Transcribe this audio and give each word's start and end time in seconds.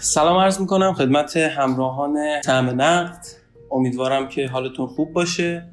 سلام 0.00 0.36
عرض 0.36 0.60
می‌کنم 0.60 0.92
خدمت 0.92 1.36
همراهان 1.36 2.40
تعم 2.40 2.80
نقد. 2.80 3.26
امیدوارم 3.70 4.28
که 4.28 4.46
حالتون 4.48 4.86
خوب 4.86 5.12
باشه. 5.12 5.68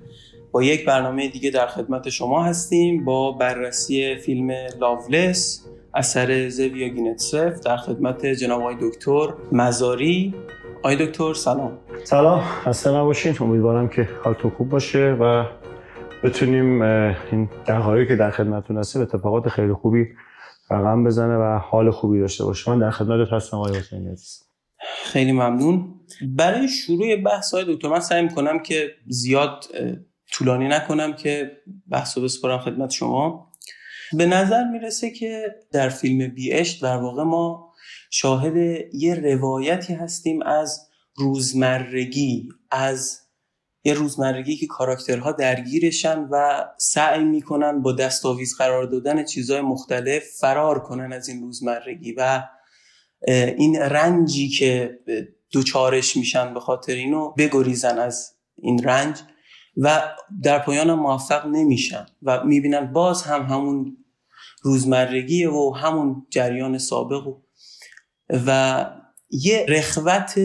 با 0.55 0.63
یک 0.63 0.85
برنامه 0.85 1.27
دیگه 1.27 1.49
در 1.49 1.67
خدمت 1.67 2.09
شما 2.09 2.43
هستیم 2.43 3.05
با 3.05 3.31
بررسی 3.31 4.15
فیلم 4.15 4.51
لاولس 4.79 5.65
اثر 5.93 6.49
زویا 6.49 6.87
گینتسف 6.87 7.59
در 7.59 7.77
خدمت 7.77 8.25
جناب 8.25 8.61
آقای 8.61 8.75
دکتر 8.81 9.27
مزاری. 9.51 10.35
آقای 10.77 11.07
دکتر 11.07 11.33
سلام. 11.33 11.77
سلام 12.03 12.39
خسته 12.39 12.91
نباشین. 12.91 13.35
امیدوارم 13.39 13.89
که 13.89 14.09
حالتون 14.23 14.51
خوب 14.51 14.69
باشه 14.69 15.17
و 15.19 15.43
بتونیم 16.23 16.81
این 16.81 17.49
دقایقی 17.67 18.07
که 18.07 18.15
در 18.15 18.31
خدمتتون 18.31 18.77
هستیم 18.77 19.01
اتفاقات 19.01 19.49
خیلی 19.49 19.73
خوبی 19.73 20.05
رقم 20.71 21.03
بزنه 21.03 21.37
و 21.37 21.57
حال 21.57 21.91
خوبی 21.91 22.19
داشته 22.19 22.43
باشه. 22.43 22.71
من 22.71 22.79
در 22.79 22.91
خدمت 22.91 23.33
هستم 23.33 23.57
آقای 23.57 23.75
حسینی 23.75 24.07
عزیز. 24.07 24.43
خیلی 25.03 25.31
ممنون. 25.31 25.93
برای 26.35 26.67
شروع 26.67 27.15
بحث 27.15 27.53
های 27.53 27.75
دکتر 27.75 27.87
من 27.87 27.99
سعی 27.99 28.23
می‌کنم 28.23 28.59
که 28.59 28.87
زیاد 29.07 29.63
طولانی 30.31 30.67
نکنم 30.67 31.13
که 31.13 31.51
بحث 31.89 32.17
رو 32.17 32.23
بسپارم 32.23 32.59
خدمت 32.59 32.89
شما. 32.89 33.51
به 34.13 34.25
نظر 34.25 34.63
می‌رسه 34.63 35.11
که 35.11 35.55
در 35.71 35.89
فیلم 35.89 36.27
بی 36.27 36.63
در 36.81 36.97
واقع 36.97 37.23
ما 37.23 37.73
شاهد 38.11 38.55
یه 38.93 39.15
روایتی 39.15 39.93
هستیم 39.93 40.41
از 40.41 40.89
روزمرگی 41.15 42.49
از 42.71 43.21
یه 43.83 43.93
روزمرگی 43.93 44.55
که 44.55 44.67
کاراکترها 44.67 45.31
درگیرشن 45.31 46.27
و 46.31 46.65
سعی 46.77 47.23
می‌کنن 47.23 47.81
با 47.81 47.91
دستاویز 47.91 48.57
قرار 48.57 48.85
دادن 48.85 49.25
چیزهای 49.25 49.61
مختلف 49.61 50.23
فرار 50.23 50.79
کنن 50.79 51.13
از 51.13 51.29
این 51.29 51.41
روزمرگی 51.41 52.13
و 52.17 52.43
این 53.57 53.75
رنجی 53.79 54.49
که 54.49 54.99
دوچارش 55.51 56.17
میشن 56.17 56.53
به 56.53 56.59
خاطر 56.59 56.93
اینو 56.93 57.31
بگریزن 57.31 57.99
از 57.99 58.35
این 58.61 58.83
رنج. 58.83 59.17
و 59.77 60.01
در 60.43 60.59
پایان 60.59 60.93
موفق 60.93 61.45
نمیشن 61.47 62.05
و 62.23 62.43
می‌بینن 62.43 62.93
باز 62.93 63.23
هم 63.23 63.41
همون 63.41 63.97
روزمرگی 64.61 65.45
و 65.45 65.69
همون 65.69 66.25
جریان 66.29 66.77
سابق 66.77 67.27
و, 67.27 67.41
و 68.47 68.85
یه 69.29 69.65
رخوت 69.69 70.39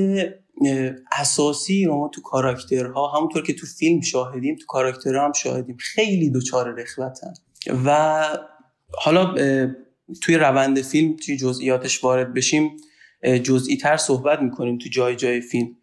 اساسی 1.13 1.85
رو 1.85 1.97
ما 1.97 2.09
تو 2.09 2.23
کاراکترها 2.23 3.09
همونطور 3.09 3.43
که 3.43 3.55
تو 3.55 3.67
فیلم 3.67 4.01
شاهدیم 4.01 4.57
تو 4.57 4.67
کاراکترها 4.69 5.25
هم 5.25 5.33
شاهدیم. 5.33 5.77
خیلی 5.81 6.31
دوچار 6.31 6.75
رخوتن. 6.81 7.33
و 7.85 8.23
حالا 8.93 9.35
توی 10.23 10.37
روند 10.37 10.83
فیلم 10.83 11.17
توی 11.17 11.37
جزئیاتش 11.37 12.05
وارد 12.05 12.35
بشیم 12.35 12.77
جزئی 13.43 13.77
تر 13.77 13.97
صحبت 13.97 14.43
می‌کنیم 14.43 14.79
تو 14.79 14.89
جای 14.89 15.17
جای 15.17 15.41
فیلم. 15.41 15.77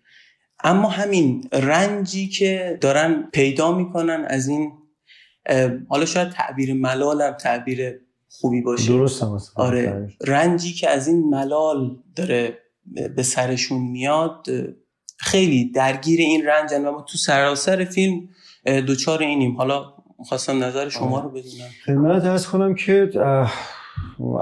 اما 0.63 0.89
همین 0.89 1.49
رنجی 1.53 2.27
که 2.27 2.77
دارن 2.81 3.29
پیدا 3.33 3.71
می‌کنن 3.71 4.25
از 4.27 4.47
این 4.47 4.71
حالا 5.89 6.05
شاید 6.05 6.29
تعبیر 6.29 6.73
ملالم 6.73 7.31
تعبیر 7.31 7.99
خوبی 8.29 8.61
باشه. 8.61 8.87
درست 8.87 9.23
آره. 9.55 10.09
رنجی 10.27 10.73
که 10.73 10.89
از 10.89 11.07
این 11.07 11.29
ملال 11.29 11.97
داره 12.15 12.57
به 13.15 13.23
سرشون 13.23 13.81
میاد 13.81 14.47
خیلی 15.17 15.71
درگیر 15.71 16.19
این 16.19 16.45
رنجن 16.45 16.85
و 16.85 16.91
ما 16.91 17.01
تو 17.01 17.17
سراسر 17.17 17.83
فیلم 17.83 18.29
دوچار 18.65 19.19
اینیم. 19.19 19.57
حالا 19.57 19.93
خواستم 20.17 20.63
نظر 20.63 20.89
شما 20.89 21.19
رو 21.19 21.29
بدونم. 21.29 21.69
خدمت 21.85 22.25
ارز 22.25 22.47
کنم 22.47 22.75
که 22.75 23.09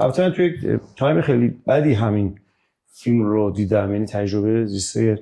البته 0.00 0.30
توی 0.30 0.46
یک 0.46 0.54
تایم 0.96 1.20
خیلی 1.20 1.48
بدی 1.48 1.94
همین 1.94 2.38
فیلم 2.92 3.22
رو 3.22 3.50
دیدم. 3.50 3.92
یعنی 3.92 4.06
تجربه 4.06 4.66
زیسته 4.66 5.18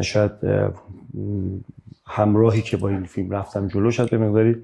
شاید 0.00 0.32
همراهی 2.06 2.62
که 2.62 2.76
با 2.76 2.88
این 2.88 3.04
فیلم 3.04 3.30
رفتم 3.30 3.68
جلو 3.68 3.90
شاید 3.90 4.10
به 4.10 4.18
مقداری 4.18 4.56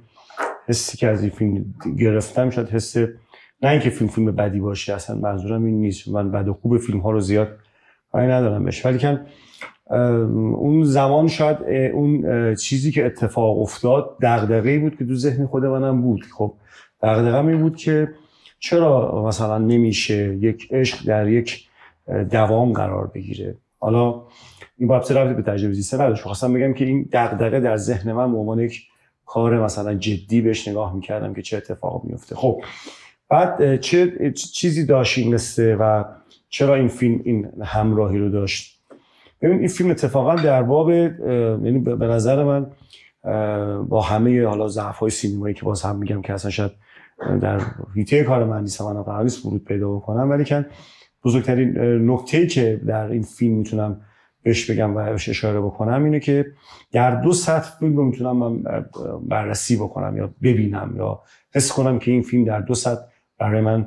حسی 0.68 0.96
که 0.96 1.08
از 1.08 1.20
این 1.20 1.30
فیلم 1.30 1.74
گرفتم 1.98 2.50
شاید 2.50 2.68
حس 2.68 2.96
نه 3.62 3.70
اینکه 3.70 3.90
فیلم 3.90 4.10
فیلم 4.10 4.32
بدی 4.32 4.60
باشه 4.60 4.94
اصلا 4.94 5.16
منظورم 5.16 5.64
این 5.64 5.80
نیست. 5.80 6.08
من 6.08 6.30
بد 6.30 6.48
و 6.48 6.54
خوب 6.54 6.78
فیلم 6.78 6.98
ها 7.00 7.10
رو 7.10 7.20
زیاد 7.20 7.48
کاری 8.12 8.26
ندارم 8.26 8.64
بهش. 8.64 8.86
ولی 8.86 8.98
کن 8.98 9.20
اون 10.56 10.84
زمان 10.84 11.28
شاید 11.28 11.58
اون 11.92 12.54
چیزی 12.54 12.92
که 12.92 13.06
اتفاق 13.06 13.58
افتاد 13.60 14.16
دغدغه‌ای 14.22 14.78
بود 14.78 14.96
که 14.96 15.06
تو 15.06 15.14
ذهن 15.14 15.46
خود 15.46 15.64
منم 15.64 16.02
بود. 16.02 16.24
خب 16.38 16.54
دغدغه‌م 17.02 17.46
این 17.46 17.62
بود 17.62 17.76
که 17.76 18.08
چرا 18.58 19.24
مثلا 19.26 19.58
نمیشه 19.58 20.36
یک 20.40 20.68
عشق 20.70 21.06
در 21.06 21.28
یک 21.28 21.68
دوام 22.30 22.72
قرار 22.72 23.06
بگیره؟ 23.14 23.56
حالا 23.78 24.22
این 24.82 24.88
با 24.88 24.96
رفتی 24.96 25.34
به 25.34 25.42
تجربه 25.42 25.74
زیسته 25.74 25.96
نداشت 25.96 26.22
خواستم 26.22 26.52
بگم 26.52 26.74
که 26.74 26.84
این 26.84 27.08
دغدغه 27.12 27.60
در 27.60 27.76
ذهن 27.76 28.12
من 28.12 28.32
به 28.32 28.38
عنوان 28.38 28.60
یک 28.60 28.82
کار 29.26 29.64
مثلا 29.64 29.94
جدی 29.94 30.40
بهش 30.40 30.68
نگاه 30.68 30.94
می‌کردم 30.94 31.34
که 31.34 31.42
چه 31.42 31.56
اتفاق 31.56 32.04
میفته 32.04 32.36
خب 32.36 32.62
بعد 33.28 33.80
چه 33.80 34.32
چیزی 34.32 34.86
داشت 34.86 35.18
این 35.18 35.34
قصه 35.34 35.76
و 35.76 36.04
چرا 36.48 36.74
این 36.74 36.88
فیلم 36.88 37.20
این 37.24 37.48
همراهی 37.62 38.18
رو 38.18 38.28
داشت؟ 38.28 38.80
ببین 39.42 39.58
این 39.58 39.68
فیلم 39.68 39.90
اتفاقا 39.90 40.34
در 40.34 40.62
باب 40.62 40.90
یعنی 40.90 41.78
به 41.78 42.06
نظر 42.06 42.44
من 42.44 42.66
با 43.88 44.00
همه 44.00 44.46
حالا 44.46 44.68
ضعف 44.68 44.98
های 44.98 45.10
سینمایی 45.10 45.54
که 45.54 45.64
باز 45.64 45.82
هم 45.82 45.96
میگم 45.96 46.22
که 46.22 46.32
اصلا 46.32 46.50
شاید 46.50 46.72
در 47.40 47.60
هیته 47.94 48.24
کار 48.24 48.44
من 48.44 48.60
نیست 48.60 48.82
من 48.82 49.02
قرار 49.02 49.30
ورود 49.44 49.64
پیدا 49.64 49.92
بکنم 49.92 50.30
ولی 50.30 50.44
که 50.44 50.66
بزرگترین 51.24 51.78
نکته 52.10 52.46
که 52.46 52.80
در 52.86 53.10
این 53.10 53.22
فیلم 53.22 53.54
می‌تونم 53.54 54.00
بهش 54.42 54.70
بگم 54.70 54.96
و 54.96 55.04
بهش 55.04 55.28
اشاره 55.28 55.60
بکنم 55.60 56.04
اینه 56.04 56.20
که 56.20 56.46
در 56.92 57.10
دو 57.10 57.32
سطح 57.32 57.78
فیلم 57.78 58.04
می‌تونم 58.04 58.36
من 58.36 58.62
بررسی 59.28 59.76
بکنم 59.76 60.16
یا 60.16 60.30
ببینم 60.42 60.94
یا 60.96 61.20
حس 61.54 61.72
کنم 61.72 61.98
که 61.98 62.10
این 62.10 62.22
فیلم 62.22 62.44
در 62.44 62.60
دو 62.60 62.74
سطح 62.74 63.02
برای 63.38 63.60
من 63.60 63.86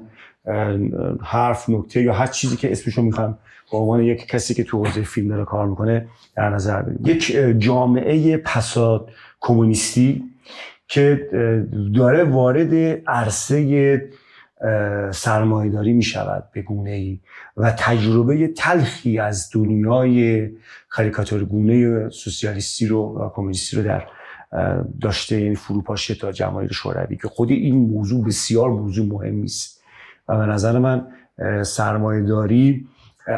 حرف 1.21 1.69
نکته 1.69 2.01
یا 2.01 2.13
هر 2.13 2.27
چیزی 2.27 2.57
که 2.57 2.71
اسمشو 2.71 3.01
می‌خوام 3.01 3.37
به 3.71 3.77
عنوان 3.77 4.03
یک 4.03 4.27
کسی 4.27 4.53
که 4.53 4.63
تو 4.63 4.85
حوزه 4.85 5.01
فیلم 5.01 5.27
داره 5.27 5.45
کار 5.45 5.67
می‌کنه 5.67 6.07
در 6.35 6.49
نظر 6.49 6.81
بگیرم. 6.81 7.15
یک 7.15 7.35
جامعه 7.59 8.37
پساد 8.37 9.09
کمونیستی 9.39 10.23
که 10.87 11.29
داره 11.95 12.23
وارد 12.23 12.73
عرصه 13.07 14.01
سرمایهداری 15.11 15.93
می 15.93 16.03
شود 16.03 16.43
به 16.53 16.61
گونه 16.61 16.91
ای 16.91 17.19
و 17.57 17.71
تجربه 17.71 18.47
تلخی 18.47 19.19
از 19.19 19.49
دنیای 19.53 20.49
کاریکاتور 20.89 21.43
گونه 21.43 22.09
سوسیالیستی 22.09 22.87
رو 22.87 23.19
و 23.19 23.29
کمونیستی 23.29 23.77
رو 23.77 23.83
در 23.83 24.07
داشته 25.01 25.41
یعنی 25.41 25.55
فروپاشی 25.55 26.15
تا 26.15 26.31
جماهیر 26.31 26.71
شوروی 26.71 27.17
که 27.17 27.27
خودی 27.27 27.53
این 27.53 27.75
موضوع 27.75 28.25
بسیار 28.25 28.69
موضوع 28.69 29.07
مهمی 29.07 29.43
است 29.43 29.83
و 30.27 30.37
به 30.37 30.45
نظر 30.45 30.79
من 30.79 31.07
سرمایهداری 31.63 32.87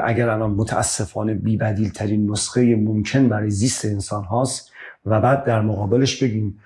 اگر 0.03 0.29
الان 0.29 0.51
متاسفانه 0.51 1.33
بیبدیل 1.33 1.89
ترین 1.89 2.31
نسخه 2.31 2.75
ممکن 2.75 3.29
برای 3.29 3.49
زیست 3.49 3.85
انسان 3.85 4.23
هاست 4.23 4.71
و 5.05 5.21
بعد 5.21 5.43
در 5.43 5.61
مقابلش 5.61 6.23
بگیم 6.23 6.59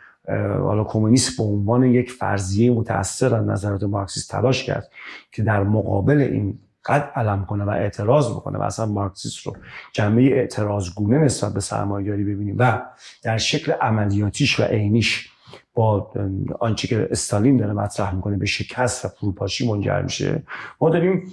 حالا 0.62 0.84
کمونیست 0.84 1.38
به 1.38 1.44
عنوان 1.44 1.84
یک 1.84 2.12
فرضیه 2.12 2.72
متأثر 2.72 3.36
از 3.36 3.48
نظرات 3.48 3.84
مارکسیست 3.84 4.32
تلاش 4.32 4.64
کرد 4.64 4.92
که 5.32 5.44
در 5.44 5.64
مقابل 5.64 6.22
این 6.22 6.60
قد 6.86 7.12
علم 7.16 7.46
کنه 7.46 7.64
و 7.64 7.70
اعتراض 7.70 8.32
بکنه 8.32 8.60
و 8.60 8.62
اصلا 8.62 8.86
مارکسیست 8.86 9.38
رو 9.48 9.56
جمعه 9.94 10.24
اعتراضگونه 10.24 11.18
نسبت 11.18 11.54
به 11.54 11.60
سرمایه‌داری 11.60 12.24
ببینیم 12.24 12.56
و 12.60 12.82
در 13.24 13.38
شکل 13.38 13.72
عملیاتیش 13.72 14.60
و 14.60 14.64
عینیش 14.64 15.30
با 15.74 16.12
آنچه 16.60 16.88
که 16.88 17.08
استالین 17.12 17.58
داره 17.58 17.74
مطرح 17.74 18.16
می‌کنه 18.16 18.38
به 18.38 18.46
شکست 18.46 19.06
و 19.06 19.08
فروپاشی 19.08 19.70
منجر 19.70 20.02
میشه 20.02 20.44
ما 20.82 20.90
داریم 20.90 21.32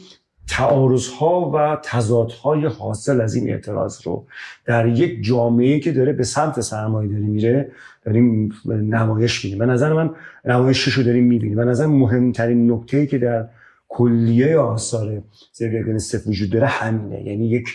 تعارض 0.49 1.09
ها 1.09 1.51
و 1.51 1.79
تضادهای 1.83 2.67
حاصل 2.67 3.21
از 3.21 3.35
این 3.35 3.51
اعتراض 3.51 4.07
رو 4.07 4.27
در 4.65 4.87
یک 4.87 5.25
جامعه 5.25 5.81
که 5.81 5.93
داره 5.93 6.13
به 6.13 6.25
سمت 6.25 6.61
سرمایه 6.61 7.09
داری 7.09 7.27
میره 7.27 7.71
داریم 8.05 8.53
نمایش 8.67 9.45
میدیم. 9.45 9.59
به 9.59 9.67
نظر 9.67 9.93
من 9.93 10.11
نمایشش 10.45 10.93
رو 10.93 11.03
داریم 11.03 11.25
می‌بینیم. 11.25 11.57
به 11.57 11.65
نظر 11.65 11.87
مهمترین 11.87 12.73
نکته 12.73 13.07
که 13.07 13.19
در 13.19 13.49
کلیه 13.89 14.59
آثار 14.59 15.23
زیویگنستف 15.53 16.27
وجود 16.27 16.51
داره 16.51 16.67
همینه. 16.67 17.23
یعنی 17.23 17.49
یک 17.49 17.69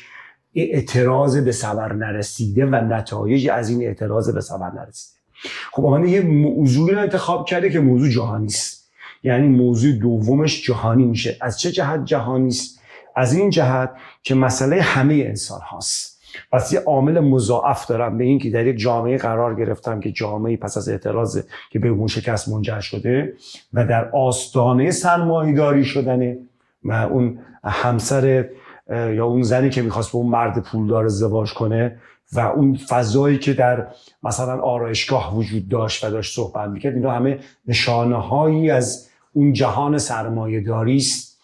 اعتراض 0.55 1.37
به 1.37 1.51
صبر 1.51 1.93
نرسیده 1.93 2.65
و 2.65 2.75
نتایج 2.75 3.49
از 3.49 3.69
این 3.69 3.83
اعتراض 3.83 4.29
به 4.29 4.41
صبر 4.41 4.71
نرسیده. 4.71 5.19
خب 5.71 5.85
آمده 5.85 6.09
یه 6.09 6.21
موضوعی 6.21 6.95
رو 6.95 7.01
انتخاب 7.01 7.45
کرده 7.45 7.69
که 7.69 7.79
موضوع 7.79 8.09
جهانی 8.09 8.49
یعنی 9.23 9.47
موضوع 9.47 9.91
دومش 9.91 10.67
جهانی 10.67 11.05
میشه. 11.05 11.37
از 11.41 11.59
چه 11.59 11.71
جهت 11.71 12.05
جهانی 12.05 12.47
است؟ 12.47 12.79
از 13.15 13.33
این 13.33 13.49
جهت 13.49 13.91
که 14.23 14.35
مسئله 14.35 14.81
همه 14.81 15.13
انسان 15.13 15.59
هاست. 15.61 16.13
پس 16.51 16.73
یه 16.73 16.79
عامل 16.79 17.19
مضاعف 17.19 17.87
دارم 17.87 18.17
به 18.17 18.23
اینکه 18.23 18.49
در 18.49 18.67
یک 18.67 18.77
جامعه 18.77 19.17
قرار 19.17 19.55
گرفتم 19.55 19.99
که 19.99 20.11
جامعه 20.11 20.57
پس 20.57 20.77
از 20.77 20.89
اعتراض 20.89 21.43
که 21.69 21.79
به 21.79 21.87
اون 21.87 22.07
شکست 22.07 22.49
منجر 22.49 22.79
شده 22.79 23.33
و 23.73 23.85
در 23.85 24.09
آستانه 24.09 24.91
سرمایه‌داری 24.91 25.85
شدنه 25.85 26.37
و 26.83 26.91
اون 26.91 27.39
همسر 27.63 28.45
یا 28.89 29.25
اون 29.25 29.43
زنی 29.43 29.69
که 29.69 29.81
می‌خواست 29.81 30.11
به 30.11 30.15
اون 30.15 30.27
مرد 30.27 30.59
پولدار 30.59 31.05
ازدواج 31.05 31.53
کنه 31.53 31.99
و 32.33 32.39
اون 32.39 32.75
فضایی 32.75 33.37
که 33.37 33.53
در 33.53 33.87
مثلا 34.23 34.61
آرایشگاه 34.61 35.37
وجود 35.37 35.69
داشت 35.69 36.03
و 36.03 36.09
داشت 36.09 36.35
صحبت 36.35 36.69
می‌کرد 36.69 36.95
اینا 36.95 37.11
همه 37.11 37.39
نشانه 37.67 38.21
هایی 38.21 38.71
از 38.71 39.09
اون 39.33 39.53
جهان 39.53 39.97
سرمایه 39.97 40.61
داری 40.61 40.97
است. 40.97 41.39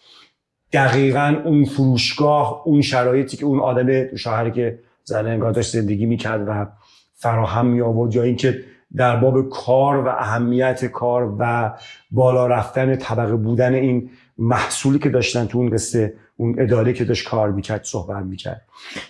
دقیقا 0.73 1.41
اون 1.45 1.65
فروشگاه 1.65 2.61
اون 2.65 2.81
شرایطی 2.81 3.37
که 3.37 3.45
اون 3.45 3.59
آدم 3.59 4.15
شوهری 4.15 4.51
که 4.51 4.79
زن 5.03 5.27
انگار 5.27 5.51
داشت 5.51 5.73
زندگی 5.73 6.05
می‌کرد 6.05 6.45
و 6.47 6.67
فراهم 7.13 7.65
می 7.65 7.81
آورد 7.81 8.15
یا 8.15 8.23
اینکه 8.23 8.63
در 8.95 9.15
باب 9.15 9.49
کار 9.49 9.97
و 9.97 10.07
اهمیت 10.07 10.85
کار 10.85 11.35
و 11.39 11.73
بالا 12.11 12.47
رفتن 12.47 12.95
طبقه 12.95 13.35
بودن 13.35 13.73
این 13.73 14.09
محصولی 14.37 14.99
که 14.99 15.09
داشتن 15.09 15.45
تو 15.45 15.57
اون 15.57 15.69
قصه 15.69 16.13
اون 16.37 16.55
اداره 16.59 16.93
که 16.93 17.05
داشت 17.05 17.29
کار 17.29 17.51
می‌کرد 17.51 17.83
صحبت 17.83 18.23
می‌کرد. 18.25 18.61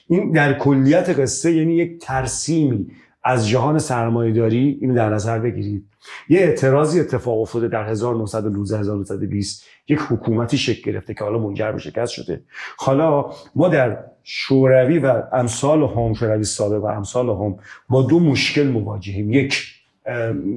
این 0.08 0.32
در 0.32 0.54
کلیت 0.54 1.20
قصه 1.20 1.52
یعنی 1.52 1.74
یک 1.74 2.00
ترسیمی 2.02 2.92
از 3.24 3.48
جهان 3.50 3.80
سرمایه 3.80 4.34
داری 4.34 4.78
اینو 4.82 4.96
در 4.96 5.10
نظر 5.10 5.40
بگیرید. 5.40 5.86
یه 6.30 6.40
اعتراضی 6.40 7.00
اتفاق 7.00 7.42
افتاده 7.42 7.68
در 7.68 7.90
1919 7.90 8.80
1920 8.80 9.66
یک 9.88 10.00
حکومتی 10.10 10.58
شکل 10.58 10.92
گرفته 10.92 11.14
که 11.14 11.24
حالا 11.24 11.40
منجر 11.40 11.72
به 11.72 11.80
شکست 11.80 12.12
شده. 12.12 12.42
حالا 12.78 13.26
ما 13.56 13.68
در 13.68 13.98
شوروی 14.24 15.00
و 15.00 15.24
امثال 15.34 15.84
هم 15.84 16.14
شوروی 16.14 16.44
سابق 16.44 16.84
و 16.84 16.86
امثال 16.86 17.30
هم 17.30 17.56
با 17.90 18.02
دو 18.02 18.20
مشکل 18.20 18.68
مواجهیم. 18.68 19.34
یک 19.34 19.66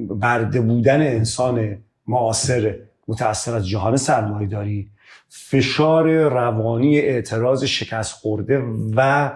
برده 0.09 0.61
بودن 0.61 1.01
انسان 1.01 1.77
معاصر 2.07 2.75
متأثر 3.07 3.55
از 3.55 3.67
جهان 3.67 3.97
سرمایه 3.97 4.47
داری 4.47 4.89
فشار 5.29 6.29
روانی 6.29 6.99
اعتراض 6.99 7.63
شکست 7.63 8.13
خورده 8.13 8.63
و 8.95 9.31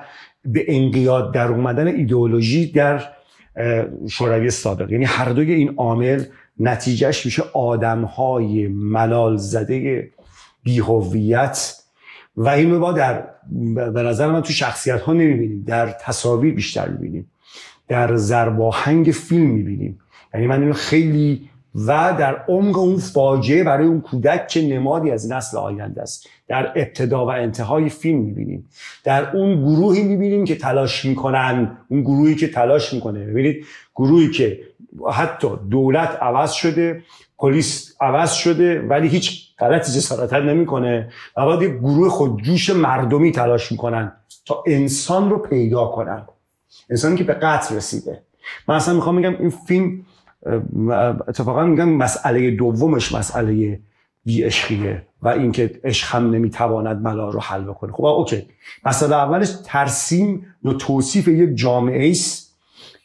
به 0.46 0.66
انقیاد 0.68 1.34
در 1.34 1.48
اومدن 1.48 1.88
ایدئولوژی 1.88 2.72
در 2.72 3.04
شوروی 4.09 4.50
سابق. 4.50 4.92
یعنی 4.92 5.06
هر 5.06 5.30
دوی 5.30 5.54
این 5.54 5.74
عامل 5.77 6.24
نتیجهش 6.59 7.25
میشه 7.25 7.44
آدمهای 7.54 8.68
ملال 8.68 9.38
زده 9.38 10.09
بیهویت. 10.63 11.74
و 12.38 12.50
این 12.50 12.75
ما 12.75 12.92
در 12.92 13.24
به 13.65 14.04
نظر 14.04 14.27
من 14.27 14.42
تو 14.42 14.54
شخصیت 14.54 15.01
ها 15.01 15.13
نمی‌بینیم. 15.13 15.63
در 15.68 15.89
تصاویر 15.89 16.54
بیشتر 16.54 16.89
می‌بینیم. 16.89 17.31
در 17.88 18.15
زرباهنگ 18.15 19.06
فیلم 19.06 19.45
می‌بینیم. 19.45 20.00
یعنی 20.33 20.48
من 20.48 20.62
اینو 20.62 20.74
خیلی 20.74 21.50
و 21.86 22.16
در 22.20 22.44
عمق 22.48 22.78
اون 22.78 22.98
فاجعه 22.98 23.64
برای 23.64 23.88
اون 23.88 24.02
کودک 24.02 24.48
که 24.48 24.62
نمادی 24.62 25.12
از 25.12 25.32
نسل 25.32 25.58
آینده 25.58 26.02
است. 26.02 26.30
در 26.48 26.72
ابتدا 26.76 27.26
و 27.26 27.30
انتهای 27.30 27.90
فیلم 27.90 28.20
می‌بینیم. 28.20 28.70
در 29.04 29.38
اون 29.38 29.62
گروهی 29.62 30.04
می‌بینیم 30.04 30.46
که 30.46 30.56
تلاش 30.56 31.06
می‌کنن. 31.06 31.78
اون 31.90 32.02
گروهی 32.02 32.36
که 32.36 32.48
تلاش 32.48 32.94
می‌کنه. 32.94 33.26
ببینید 33.26 33.66
گروهی 33.96 34.32
که 34.32 34.60
حتی 35.12 35.48
دولت 35.70 36.18
عوض 36.22 36.52
شده 36.52 37.04
پلیس 37.38 37.96
عوض 38.02 38.32
شده 38.32 38.82
ولی 38.82 39.08
هیچ 39.08 39.56
غلطی 39.60 39.92
جسارتا 39.92 40.40
نمی‌کنه. 40.40 41.10
و 41.38 41.46
بعد 41.46 41.62
یک 41.62 41.72
گروه 41.72 42.10
خودجوش 42.10 42.70
مردمی 42.70 43.32
تلاش 43.32 43.72
می‌کنن 43.72 44.12
تا 44.46 44.64
انسان 44.68 45.30
رو 45.30 45.38
پیدا 45.38 45.86
کنن. 45.86 46.26
انسانی 46.90 47.16
که 47.16 47.24
به 47.24 47.34
قتل 47.34 47.76
رسیده. 47.76 48.22
من 48.68 48.76
اصلا 48.76 48.94
می‌خوام 48.94 49.16
میگم 49.16 49.36
این 49.40 49.50
فیلم 49.50 50.06
اتفاقا 51.28 51.66
میگم 51.66 51.90
مسئله 51.90 52.52
دومش 52.52 53.12
مسئله 53.16 53.80
بی 54.26 54.44
عشقیه 54.44 55.04
و 55.22 55.28
اینکه 55.28 55.80
عشق 55.84 56.16
هم 56.16 56.32
نمی‌تواند 56.32 57.02
ملا 57.02 57.30
رو 57.30 57.40
حل 57.40 57.64
بکنه. 57.64 57.92
خب 57.92 58.06
اوکی. 58.06 58.48
مسئله 58.86 59.16
اولش 59.16 59.54
ترسیم 59.64 60.46
یا 60.64 60.74
توصیف 60.74 61.28
یک 61.28 61.56
جامعه 61.56 62.12
است 62.12 62.58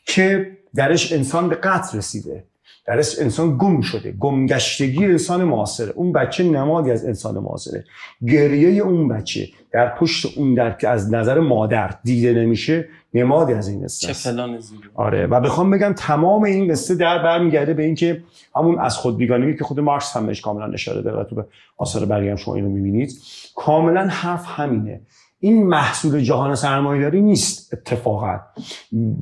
که 0.07 0.57
درش 0.75 1.13
انسان 1.13 1.49
به 1.49 1.55
قتل 1.55 1.99
رسیده. 1.99 2.45
درش 2.87 3.19
انسان 3.19 3.57
گم 3.59 3.81
شده 3.81 4.13
گمگشتگی 4.13 5.05
انسان 5.05 5.45
معاصره. 5.45 5.93
اون 5.97 6.13
بچه 6.13 6.45
نمادی 6.45 6.91
از 6.91 7.05
انسان 7.05 7.39
معاصره. 7.39 7.85
گریه 8.29 8.83
اون 8.83 9.09
بچه 9.09 9.49
در 9.73 9.95
پشت 9.95 10.39
اون 10.39 10.55
در 10.55 10.71
که 10.73 10.89
از 10.89 11.15
نظر 11.15 11.41
مادر 11.41 11.95
دیده 12.05 12.33
نمیشه 12.33 12.89
نمادی 13.15 13.53
از 13.53 13.69
این 13.69 13.85
قصه 13.85 14.15
چه 14.15 14.31
پلان 14.31 14.59
آره. 14.95 15.27
و 15.27 15.41
بخوام 15.41 15.71
بگم 15.71 15.93
تمام 15.97 16.45
این 16.45 16.73
قصه 16.73 16.95
در 16.95 17.23
برمیگرده 17.23 17.75
به 17.75 17.83
اینکه 17.83 18.23
همون 18.57 18.79
از 18.79 18.97
خود 18.97 19.17
بیگانگی 19.17 19.57
که 19.57 19.65
خود 19.65 19.81
مارکس 19.81 20.17
هم 20.17 20.27
بهش 20.27 20.41
کاملا 20.41 20.73
اشاره 20.73 21.03
داره. 21.03 21.25
تو 21.25 21.37
به 21.37 21.45
آثار 21.77 22.05
برگم 22.05 22.37
شما 22.37 22.55
اینو 22.55 22.69
می‌بینید. 22.69 23.13
کاملا 23.57 24.07
حرف 24.07 24.45
همینه. 24.47 25.01
این 25.45 25.67
محصول 25.67 26.21
جهان 26.21 26.55
سرمایه‌داری 26.55 27.21
نیست 27.21 27.75
اتفاقا. 27.75 28.39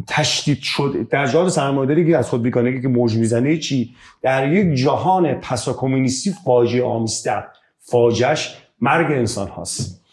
تشدید 0.08 0.58
شد 0.60 1.06
در 1.10 1.26
جهان 1.26 1.48
سرمایه‌داری 1.48 2.06
که 2.06 2.16
از 2.16 2.28
خود 2.28 2.42
بیگانگی 2.42 2.82
که 2.82 2.88
موج 2.88 3.16
می‌زنه 3.16 3.56
چی؟ 3.56 3.94
در 4.22 4.52
یک 4.52 4.74
جهان 4.74 5.34
پسا 5.34 5.72
کمونیستی 5.72 6.34
فاجعه 6.44 6.84
آمیزتر. 6.84 7.44
فاجعش 7.78 8.56
مرگ 8.80 9.12
انسان 9.12 9.48
هاست. 9.48 10.04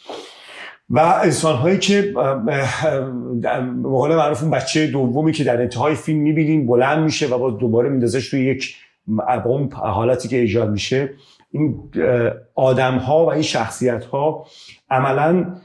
و 0.89 1.00
انسان 1.00 1.56
هایی 1.56 1.77
که 1.77 2.13
قول 3.83 4.15
معروف 4.15 4.42
اون 4.42 4.51
بچه 4.51 4.88
دومی 4.88 5.31
که 5.31 5.44
در 5.44 5.62
انتهای 5.62 5.95
فیلم 5.95 6.19
می‌بینیم 6.19 6.68
بلند 6.68 7.03
میشه 7.03 7.27
و 7.27 7.38
با 7.38 7.51
دوباره 7.51 7.89
میندازش 7.89 8.30
توی 8.30 8.45
یک 8.45 8.75
حالتی 9.74 10.27
که 10.27 10.38
ایجاد 10.38 10.69
میشه. 10.69 11.10
این 11.51 11.80
آدم 12.56 12.98
ها 12.98 13.25
و 13.25 13.31
این 13.31 13.42
شخصیت 13.42 14.06
ها 14.06 14.45
عملا 14.89 15.56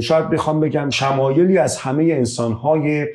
شاید 0.00 0.30
بخوام 0.30 0.60
بگم 0.60 0.90
شمایلی 0.90 1.58
از 1.58 1.78
همه 1.78 2.04
انسان 2.04 2.52
های 2.52 3.06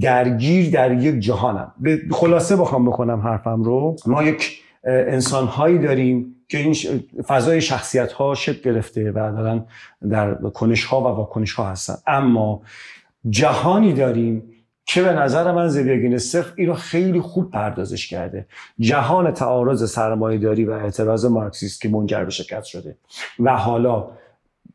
درگیر 0.00 0.70
در 0.70 0.92
یک 0.92 1.18
جهانم. 1.18 1.72
به 1.80 2.00
خلاصه 2.10 2.56
بخوام 2.56 2.86
بکنم 2.86 3.20
حرفم 3.20 3.62
رو. 3.62 3.96
ما 4.06 4.22
یک 4.22 4.62
انسان 4.84 5.46
هایی 5.46 5.78
داریم 5.78 6.36
که 6.48 6.58
این 6.58 6.74
فضای 7.26 7.60
شخصیت 7.60 8.12
ها 8.12 8.34
شکل 8.34 8.72
گرفته 8.72 9.10
و 9.10 9.14
دارن 9.14 9.66
در 10.10 10.34
کنش 10.34 10.84
ها 10.84 11.00
و 11.00 11.04
واکنش 11.04 11.52
ها 11.52 11.64
هستن. 11.64 11.94
اما 12.06 12.62
جهانی 13.28 13.92
داریم 13.92 14.42
که 14.84 15.02
به 15.02 15.12
نظر 15.12 15.52
من 15.52 15.68
زویاگین 15.68 16.18
صرف 16.18 16.52
این 16.56 16.68
رو 16.68 16.74
خیلی 16.74 17.20
خوب 17.20 17.50
پردازش 17.50 18.08
کرده. 18.08 18.46
جهان 18.78 19.32
تعارض 19.32 19.96
داری 20.18 20.64
و 20.64 20.70
اعتراض 20.70 21.24
مارکسیست 21.24 21.80
که 21.80 21.88
منجر 21.88 22.24
به 22.24 22.30
شکست 22.30 22.66
شده. 22.66 22.96
و 23.38 23.56
حالا 23.56 24.08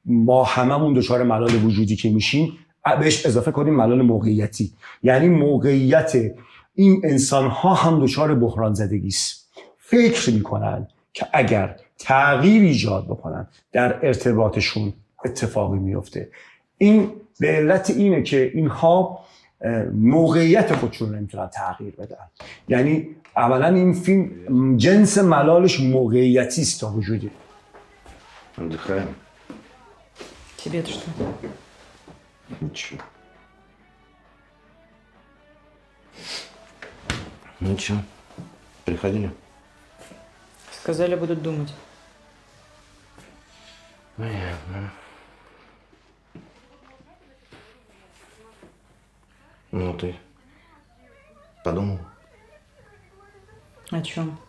ما 0.06 0.44
هممون 0.44 0.94
دچار 0.94 1.24
ملال 1.24 1.66
وجودی 1.66 1.96
که 1.96 2.10
میشیم 2.10 2.58
بهش 3.00 3.26
اضافه 3.26 3.52
کنیم 3.52 3.74
ملال 3.74 4.02
موقعیتی. 4.02 4.74
یعنی 5.04 5.30
موقعیت 5.30 6.14
این 6.76 7.02
انسان 7.04 7.48
ها 7.48 7.74
هم 7.74 8.04
دچار 8.04 8.36
بحران 8.36 8.74
زدگی 8.74 9.08
است. 9.08 9.50
فکر 9.78 10.32
می‌کنن 10.32 10.88
که 11.14 11.26
اگر 11.34 11.76
تغییر 11.98 12.62
ایجاد 12.62 13.06
بکنن 13.06 13.48
در 13.72 14.06
ارتباطشون 14.06 14.94
اتفاقی 15.26 15.80
میفته 15.80 16.30
این 16.78 17.12
به 17.40 17.48
علت 17.48 17.90
اینه 17.90 18.24
که 18.24 18.52
اینها 18.54 19.20
موقعیت 19.94 20.76
خودشون 20.76 21.10
رو 21.10 21.16
نمی‌تونن 21.16 21.48
تغییر 21.48 21.96
بدن. 21.96 22.30
یعنی 22.68 23.08
اولا 23.38 23.68
این 23.68 23.94
فیلم 23.94 24.78
جنس 24.78 25.18
ملالش 25.18 25.80
موقعیتی 25.80 26.62
است 26.62 26.82
تا 26.82 26.92
وجودی. 26.92 27.32
Тебе-то 30.66 30.90
что? 30.90 31.12
Ничего. 32.60 33.00
Ну 37.60 37.78
что, 37.78 38.04
приходили? 38.84 39.32
Сказали, 40.72 41.14
будут 41.14 41.44
думать. 41.44 41.72
Понятно. 44.18 44.92
Ну 49.70 49.96
ты 50.00 50.16
подумал? 51.64 52.00
О 53.92 54.02
чем? 54.02 54.40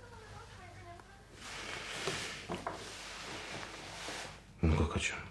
Ну 4.63 4.75
как 4.79 4.97
о 4.97 4.99
чем? 4.99 5.26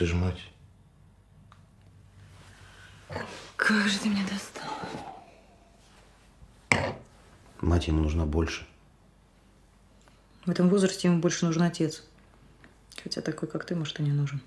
Ты 0.00 0.04
же 0.06 0.14
мать. 0.14 0.42
Как 3.56 3.88
же 3.88 3.98
ты 3.98 4.08
меня 4.08 4.24
достал? 4.30 4.70
Мать 7.60 7.88
ему 7.88 8.00
нужна 8.02 8.26
больше. 8.26 8.66
В 10.46 10.50
этом 10.50 10.68
возрасте 10.68 11.08
ему 11.08 11.20
больше 11.20 11.46
нужен 11.46 11.62
отец. 11.62 12.02
Хотя 13.02 13.20
такой, 13.20 13.48
как 13.48 13.64
ты, 13.64 13.74
может, 13.74 13.98
и 14.00 14.02
не 14.02 14.10
нужен. 14.12 14.40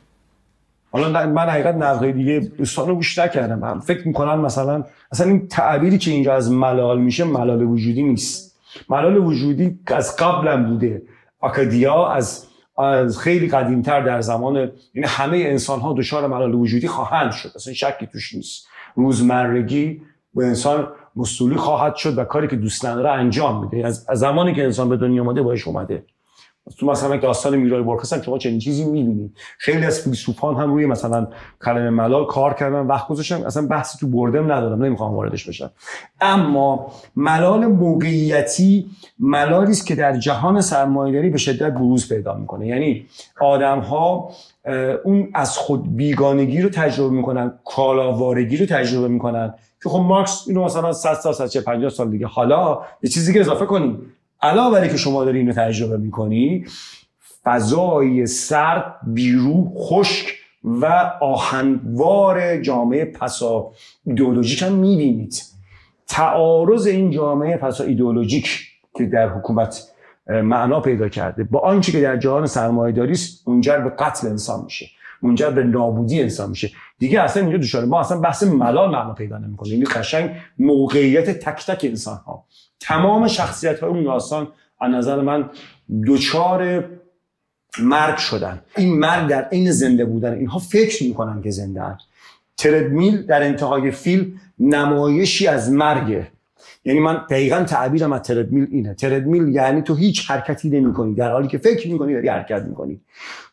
حالا 0.91 1.07
نه- 1.09 1.25
من 1.25 1.49
حقیقت 1.49 1.75
نقدهای 1.75 2.11
دیگه 2.13 2.39
دوستان 2.39 2.87
رو 2.87 2.95
گوش 2.95 3.17
نکردم 3.19 3.63
هم 3.63 3.79
فکر 3.79 4.07
میکنن 4.07 4.35
مثلا 4.35 4.85
اصلا 5.11 5.27
این 5.27 5.47
تعبیری 5.47 5.97
که 5.97 6.11
اینجا 6.11 6.33
از 6.35 6.51
ملال 6.51 6.99
میشه 7.01 7.23
ملال 7.23 7.61
وجودی 7.63 8.03
نیست 8.03 8.55
ملال 8.89 9.17
وجودی 9.17 9.79
از 9.85 10.15
قبلم 10.15 10.65
بوده 10.69 11.01
آکادیا 11.39 12.07
از 12.07 12.47
از 12.78 13.18
خیلی 13.18 13.48
قدیمتر 13.48 14.00
در 14.00 14.20
زمان 14.20 14.56
یعنی 14.56 15.06
همه 15.06 15.36
انسان 15.36 15.80
ها 15.80 15.94
دچار 15.98 16.26
ملال 16.26 16.54
وجودی 16.54 16.88
خواهند 16.88 17.32
شد. 17.32 17.52
اصلا 17.54 17.72
شکی 17.72 18.06
توش 18.06 18.34
نیست. 18.34 18.66
روزمرگی 18.94 20.02
به 20.34 20.46
انسان 20.46 20.88
مستولی 21.16 21.56
خواهد 21.56 21.96
شد 21.96 22.18
و 22.18 22.24
کاری 22.24 22.48
که 22.48 22.56
دوست 22.56 22.84
نداره 22.84 23.10
انجام 23.10 23.64
میده. 23.64 23.86
از 23.86 24.04
زمانی 24.12 24.54
که 24.54 24.64
انسان 24.64 24.88
به 24.88 24.96
دنیا 24.96 25.22
اومده 25.22 25.42
باش 25.42 25.68
اومده. 25.68 26.04
تو 26.78 26.86
مثلا 26.86 27.16
داستان 27.16 27.56
میرای 27.56 27.82
برکس 27.82 28.12
هم 28.12 28.22
شما 28.22 28.38
چنین 28.38 28.58
چیزی 28.58 28.84
می‌بینید 28.84 29.36
خیلی 29.58 29.86
از 29.86 30.00
فیلسوفان 30.00 30.56
هم 30.56 30.74
روی 30.74 30.86
مثلا 30.86 31.28
کلمه 31.64 31.90
ملال 31.90 32.26
کار 32.26 32.54
کردن 32.54 32.86
وقت 32.86 33.08
گذاشتن 33.08 33.44
اصلا 33.44 33.66
بحثی 33.66 33.98
تو 33.98 34.06
بردم 34.06 34.52
ندارم 34.52 34.84
نمی‌خوام 34.84 35.14
واردش 35.14 35.48
بشم. 35.48 35.70
اما 36.20 36.92
ملال 37.16 37.66
موقعیتی 37.66 38.86
ملالی 39.18 39.70
است 39.70 39.86
که 39.86 39.94
در 39.94 40.16
جهان 40.18 40.60
سرمایه‌داری 40.60 41.30
به 41.30 41.38
شدت 41.38 41.72
بروز 41.72 42.08
پیدا 42.08 42.34
می‌کنه. 42.34 42.66
یعنی 42.66 43.06
آدم 43.40 43.78
ها 43.78 44.30
اون 45.04 45.28
از 45.34 45.58
خود 45.58 45.96
بیگانگی 45.96 46.62
رو 46.62 46.68
تجربه 46.68 47.14
می‌کنن 47.16 47.52
کالاوارگی 47.64 48.56
رو 48.56 48.66
تجربه 48.66 49.08
می‌کنن 49.08 49.54
که 49.82 49.88
خب 49.88 50.00
مارکس 50.00 50.44
اینو 50.48 50.64
مثلا 50.64 50.92
100 50.92 51.14
سال 51.14 51.32
150 51.32 51.90
سال 51.90 52.10
دیگه 52.10 52.26
حالا 52.26 52.78
یه 53.02 53.10
چیزی 53.10 53.32
که 53.32 53.40
اضافه 53.40 53.66
کنیم. 53.66 54.13
علاوه 54.44 54.80
بر 54.80 54.88
که 54.88 54.96
شما 54.96 55.24
داری 55.24 55.38
اینو 55.38 55.52
تجربه 55.52 55.96
می‌کنی 55.96 56.64
فضای 57.44 58.26
سرد 58.26 58.96
بیرو 59.06 59.72
خشک 59.78 60.26
و 60.64 60.86
آهنوار 61.20 62.60
جامعه 62.60 63.04
پسا 63.04 63.72
ایدئولوژیک 64.06 64.62
هم 64.62 64.72
می‌بینید. 64.72 65.42
تعارض 66.06 66.86
این 66.86 67.10
جامعه 67.10 67.56
پسا 67.56 67.84
ایدئولوژیک 67.84 68.60
که 68.98 69.06
در 69.06 69.28
حکومت 69.28 69.82
معنا 70.26 70.80
پیدا 70.80 71.08
کرده 71.08 71.44
با 71.44 71.60
آنچه 71.60 71.92
که 71.92 72.00
در 72.00 72.16
جهان 72.16 72.46
سرمایه‌داری 72.46 73.12
است 73.12 73.48
منجر 73.48 73.78
به 73.78 73.90
قتل 73.90 74.28
انسان 74.28 74.64
میشه 74.64 74.86
منجر 75.22 75.50
به 75.50 75.64
نابودی 75.64 76.22
انسان 76.22 76.50
میشه. 76.50 76.70
دیگه 76.98 77.20
اصلا 77.20 77.42
اینجا 77.42 77.58
دچار 77.58 77.84
ما 77.84 78.00
اصلا 78.00 78.20
بحث 78.20 78.42
ملال 78.42 78.90
معنا 78.90 79.14
پیدا 79.14 79.38
نمی‌کنه 79.38 79.68
یعنی 79.68 79.84
قشنگ 79.84 80.30
موقعیت 80.58 81.30
تک 81.30 81.66
تک 81.66 81.84
انسان 81.84 82.16
ها 82.16 82.33
تمام 82.84 83.28
شخصیت 83.28 83.80
های 83.80 83.90
اون 83.90 84.04
داستان 84.04 84.48
از 84.80 84.90
نظر 84.90 85.20
من 85.20 85.50
دچار 86.06 86.84
مرگ 87.82 88.16
شدن. 88.16 88.60
این 88.76 88.98
مرگ 88.98 89.28
در 89.28 89.42
عین 89.42 89.70
زنده 89.70 90.04
بودن. 90.04 90.32
اینها 90.32 90.58
فکر 90.58 91.04
می‌کنن 91.04 91.42
که 91.42 91.50
زنده 91.50 91.82
هن. 91.82 91.98
تردمیل 92.56 93.26
در 93.26 93.42
انتهای 93.42 93.90
فیلم 93.90 94.32
نمایشی 94.58 95.46
از 95.46 95.72
مرگه. 95.72 96.26
یعنی 96.84 97.00
من 97.00 97.24
دقیقا 97.30 97.64
تعبیرم 97.64 98.12
از 98.12 98.22
تردمیل 98.22 98.66
اینه. 98.70 98.94
تردمیل 98.94 99.48
یعنی 99.48 99.82
تو 99.82 99.94
هیچ 99.94 100.30
حرکتی 100.30 100.70
نمی 100.70 100.92
کنی 100.92 101.14
در 101.14 101.30
حالی 101.30 101.48
که 101.48 101.58
فکر 101.58 101.88
می‌کنی 101.88 102.14
داری 102.14 102.28
حرکت 102.28 102.62
می‌کنی. 102.62 103.00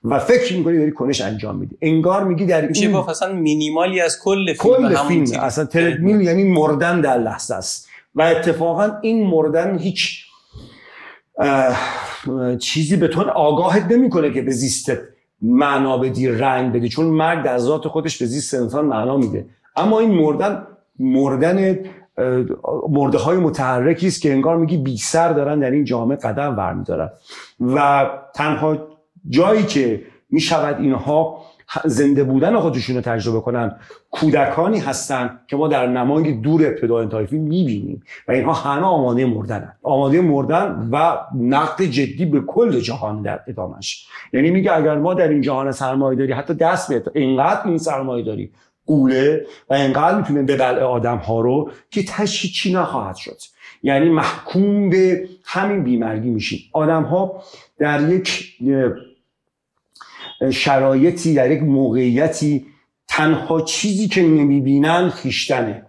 و 0.03 0.19
فکر 0.19 0.57
می‌کنی 0.57 0.77
داری 0.77 0.91
کنش 0.91 1.21
انجام 1.21 1.55
میدی. 1.55 1.77
انگار 1.81 2.23
میگی 2.23 2.45
در 2.45 2.61
این 2.67 2.91
گفت 2.91 3.09
اصلا 3.09 3.33
مینیمالی 3.33 4.01
از 4.01 4.19
کل 4.19 4.45
فیلم 4.45 4.55
کل 4.57 4.95
فیلم. 5.07 5.39
اصلا 5.39 5.65
تردمیل 5.65 6.21
یعنی 6.21 6.43
مردن 6.43 7.01
در 7.01 7.17
لحظه 7.17 7.55
است. 7.55 7.90
و 8.15 8.21
اتفاقا 8.21 8.91
این 9.01 9.27
مردن 9.27 9.77
هیچ 9.77 10.25
چیزی 12.59 12.97
به 12.97 13.07
تو 13.07 13.21
آگاهت 13.21 13.91
نمی‌کنه 13.91 14.33
که 14.33 14.41
به 14.41 14.51
زیستت 14.51 14.99
معنا 15.41 15.97
بدی 15.97 16.27
رنگ 16.27 16.73
بدی 16.73 16.89
چون 16.89 17.05
مرگ 17.05 17.43
در 17.43 17.57
ذات 17.57 17.87
خودش 17.87 18.17
به 18.17 18.25
زیست 18.25 18.53
انسان 18.53 18.85
معنا 18.85 19.17
میده. 19.17 19.45
اما 19.75 19.99
این 19.99 20.11
مردن 20.11 20.67
مردن 20.99 21.79
مرده 22.89 23.17
های 23.17 23.37
متحرکی 23.37 24.07
است 24.07 24.21
که 24.21 24.31
انگار 24.31 24.57
میگی 24.57 24.77
بی 24.77 24.97
سر 24.97 25.33
دارن 25.33 25.59
در 25.59 25.71
این 25.71 25.83
جامعه 25.83 26.17
قدم 26.17 26.55
برمیدارن. 26.55 27.09
و 27.59 28.09
تنها 28.35 28.77
جایی 29.29 29.63
که 29.63 30.03
می‌شود 30.29 30.79
اینها 30.79 31.41
زنده 31.85 32.23
بودن 32.23 32.59
خودشون 32.59 32.95
رو 32.95 33.01
تجربه 33.01 33.41
کنن. 33.41 33.75
کودکانی 34.11 34.79
هستن 34.79 35.39
که 35.47 35.55
ما 35.55 35.67
در 35.67 35.87
نمای 35.87 36.33
دور 36.33 36.65
ابتدا 36.67 36.99
انتهای 36.99 37.27
فیلم 37.27 37.43
می‌بینیم 37.43 38.03
و 38.27 38.31
اینها 38.31 38.53
همه 38.53 38.85
آماده 38.85 39.25
مردن. 39.25 39.73
آماده 39.83 40.21
مردن 40.21 40.89
و 40.91 41.17
نقد 41.35 41.81
جدی 41.83 42.25
به 42.25 42.41
کل 42.41 42.79
جهان 42.79 43.21
در 43.21 43.39
ادامش 43.47 44.07
یعنی 44.33 44.51
میگه 44.51 44.77
اگر 44.77 44.97
ما 44.97 45.13
در 45.13 45.27
این 45.27 45.41
جهان 45.41 45.71
سرمایه 45.71 46.17
داری 46.17 46.33
حتی 46.33 46.53
دست 46.53 46.93
به 46.93 47.11
اینقدر 47.15 47.61
این 47.65 47.77
سرمایه 47.77 48.25
داری 48.25 48.51
قوله 48.85 49.45
و 49.69 49.73
اینقدر 49.73 50.17
می‌تونه 50.17 50.43
ببلع 50.43 50.83
آدم 50.83 51.17
ها 51.17 51.41
رو 51.41 51.71
که 51.89 52.03
تشی 52.03 52.47
چی 52.47 52.73
نخواهد 52.73 53.15
شد. 53.15 53.37
یعنی 53.83 54.09
محکوم 54.09 54.89
به 54.89 55.29
همین 55.45 55.83
بیمرگی 55.83 56.29
میشیم. 56.29 56.59
آدم 56.73 57.03
ها 57.03 57.43
در 57.79 58.09
یک 58.09 58.57
شرایطی 60.51 61.33
در 61.33 61.51
یک 61.51 61.63
موقعیتی 61.63 62.65
تنها 63.07 63.61
چیزی 63.61 64.07
که 64.07 64.21
نمی‌بینن 64.21 65.09
خیشتنه 65.09 65.85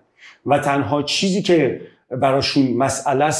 و 0.46 0.58
تنها 0.58 1.02
چیزی 1.02 1.42
که 1.42 1.80
براشون 2.10 2.72
مسئله 2.76 3.30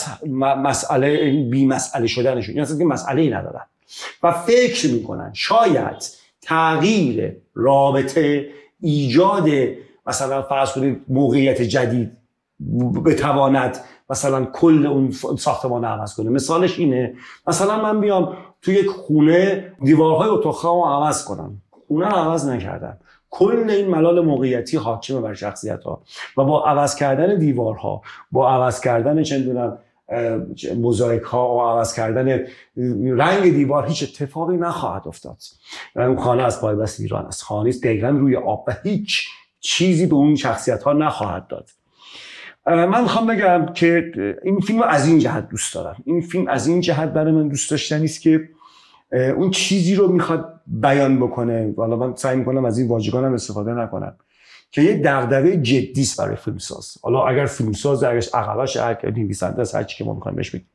مسئله 0.55 1.31
بی 1.51 1.67
مسئله 1.67 2.07
شدنشون. 2.07 2.57
یعنی 2.57 2.79
که 2.79 2.85
مسئله 2.85 3.23
ای 3.23 3.31
ندارن 3.31 3.67
و 4.23 4.33
فکر 4.33 4.91
می‌کنن. 4.93 5.31
شاید 5.35 6.23
تغییر 6.43 7.37
رابطه 7.55 8.47
ایجاد 8.81 9.49
مثلا 10.07 10.43
فرض 10.43 10.73
کنید 10.73 11.01
موقعیت 11.09 11.63
جدید 11.63 12.13
بتواند 13.05 13.79
مثلا 14.11 14.45
کل 14.45 14.87
اون 14.87 15.11
ساختمان 15.39 15.85
عوض 15.85 16.15
کنه. 16.15 16.31
مثالش 16.31 16.79
اینه 16.79 17.15
مثلا 17.47 17.83
من 17.83 18.01
بیام 18.01 18.37
تو 18.63 18.73
یک 18.73 18.87
خونه 18.87 19.73
دیوارهای 19.83 20.29
اتاق 20.29 20.65
رو 20.65 20.85
عوض 20.87 21.25
کنم 21.25 21.63
خونه 21.89 22.09
رو 22.09 22.17
عوض 22.17 22.49
نکردم 22.49 22.99
کل 23.31 23.71
این 23.71 23.89
ملال 23.89 24.25
موقعیتی 24.25 24.77
حاکمه 24.77 25.21
بر 25.21 25.35
شخصیت 25.35 25.85
ها 25.85 26.03
و 26.37 26.45
با 26.45 26.65
عوض 26.65 26.95
کردن 26.95 27.39
دیوارها 27.39 28.03
با 28.33 28.51
عوض 28.51 28.81
کردن 28.81 29.23
چه 29.23 29.39
می‌دونم 29.39 29.79
موزاییک 30.77 31.23
ها 31.23 31.57
و 31.57 31.61
عوض 31.61 31.95
کردن 31.95 32.47
رنگ 33.17 33.43
دیوار 33.43 33.87
هیچ 33.87 34.03
اتفاقی 34.03 34.57
نخواهد 34.57 35.09
افتاد. 35.09 35.37
اون 35.97 36.17
خانه 36.17 36.43
از 36.43 36.61
پای 36.61 36.77
بست 36.77 37.01
ایران 37.01 37.27
است. 37.27 37.43
خانه 37.43 37.69
است 37.69 37.85
دقیقا 37.85 38.09
روی 38.09 38.37
آب 38.37 38.65
و 38.69 38.75
هیچ 38.83 39.29
چیزی 39.61 40.07
به 40.07 40.15
اون 40.15 40.35
شخصیت 40.35 40.83
ها 40.83 40.93
نخواهد 40.93 41.47
داد. 41.47 41.71
من 42.67 43.03
می‌خوام 43.03 43.27
بگم 43.27 43.67
که 43.75 44.13
این 44.45 44.61
فیلم 44.61 44.79
رو 44.79 44.85
از 44.85 45.09
این 45.09 45.19
جهت 45.19 45.49
دوست 45.49 45.75
دارم. 45.75 45.97
این 46.05 46.21
فیلم 46.21 46.49
از 46.49 46.67
این 46.67 46.81
جهت 46.81 47.09
برای 47.09 47.33
من 47.33 47.49
دوست 47.49 47.71
داشتنی 47.71 48.05
است 48.05 48.21
که 48.21 48.49
اون 49.13 49.51
چیزی 49.51 49.95
رو 49.95 50.13
می‌خواد 50.13 50.61
بیان 50.67 51.17
بکنه. 51.17 51.75
حالا 51.77 51.97
من 51.97 52.15
سعی 52.17 52.37
می‌کنم 52.37 52.65
از 52.65 52.79
این 52.79 52.89
واژگانم 52.89 53.35
استفاده 53.35 53.75
نکنم 53.75 54.17
که 54.71 54.83
یه 54.83 55.03
دغدغه 55.05 55.57
جدی 55.57 56.03
است 56.03 56.21
برای 56.21 56.37
فیلمساز. 56.37 56.99
حالا 57.03 57.27
اگر 57.27 57.47
فیلمساز 57.47 58.05
اگرش 58.05 58.35
عقبش 58.35 58.77
که 58.77 59.11
نویسنده 59.17 59.63
هر 59.75 59.83
چی 59.83 59.97
که 59.97 60.05
ما 60.05 60.15
می‌خوایم 60.15 60.37
بهش 60.37 60.51
بگیم. 60.51 60.67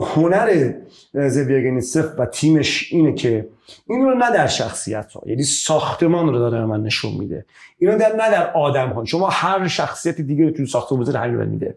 هنر 0.00 0.72
زویگنیتسف 1.14 2.04
و 2.18 2.26
تیمش 2.26 2.88
اینه 2.92 3.12
که 3.12 3.48
این 3.86 4.04
رو 4.04 4.14
نه 4.14 4.30
در 4.30 4.46
شخصیت 4.46 5.12
ها 5.12 5.22
یعنی 5.26 5.42
ساختمان 5.42 6.28
رو 6.28 6.38
داره 6.38 6.64
من 6.64 6.82
نشون 6.82 7.12
میده. 7.12 7.46
اینو 7.78 7.98
در 7.98 8.16
نه 8.16 8.30
در 8.30 8.52
آدم 8.52 8.88
ها 8.88 9.04
شما 9.04 9.28
هر 9.28 9.68
شخصیت 9.68 10.20
دیگه 10.20 10.44
رو 10.44 10.50
تو 10.50 10.66
ساختمون 10.66 11.00
بزنید 11.00 11.16
تغییر 11.16 11.36
میده. 11.36 11.76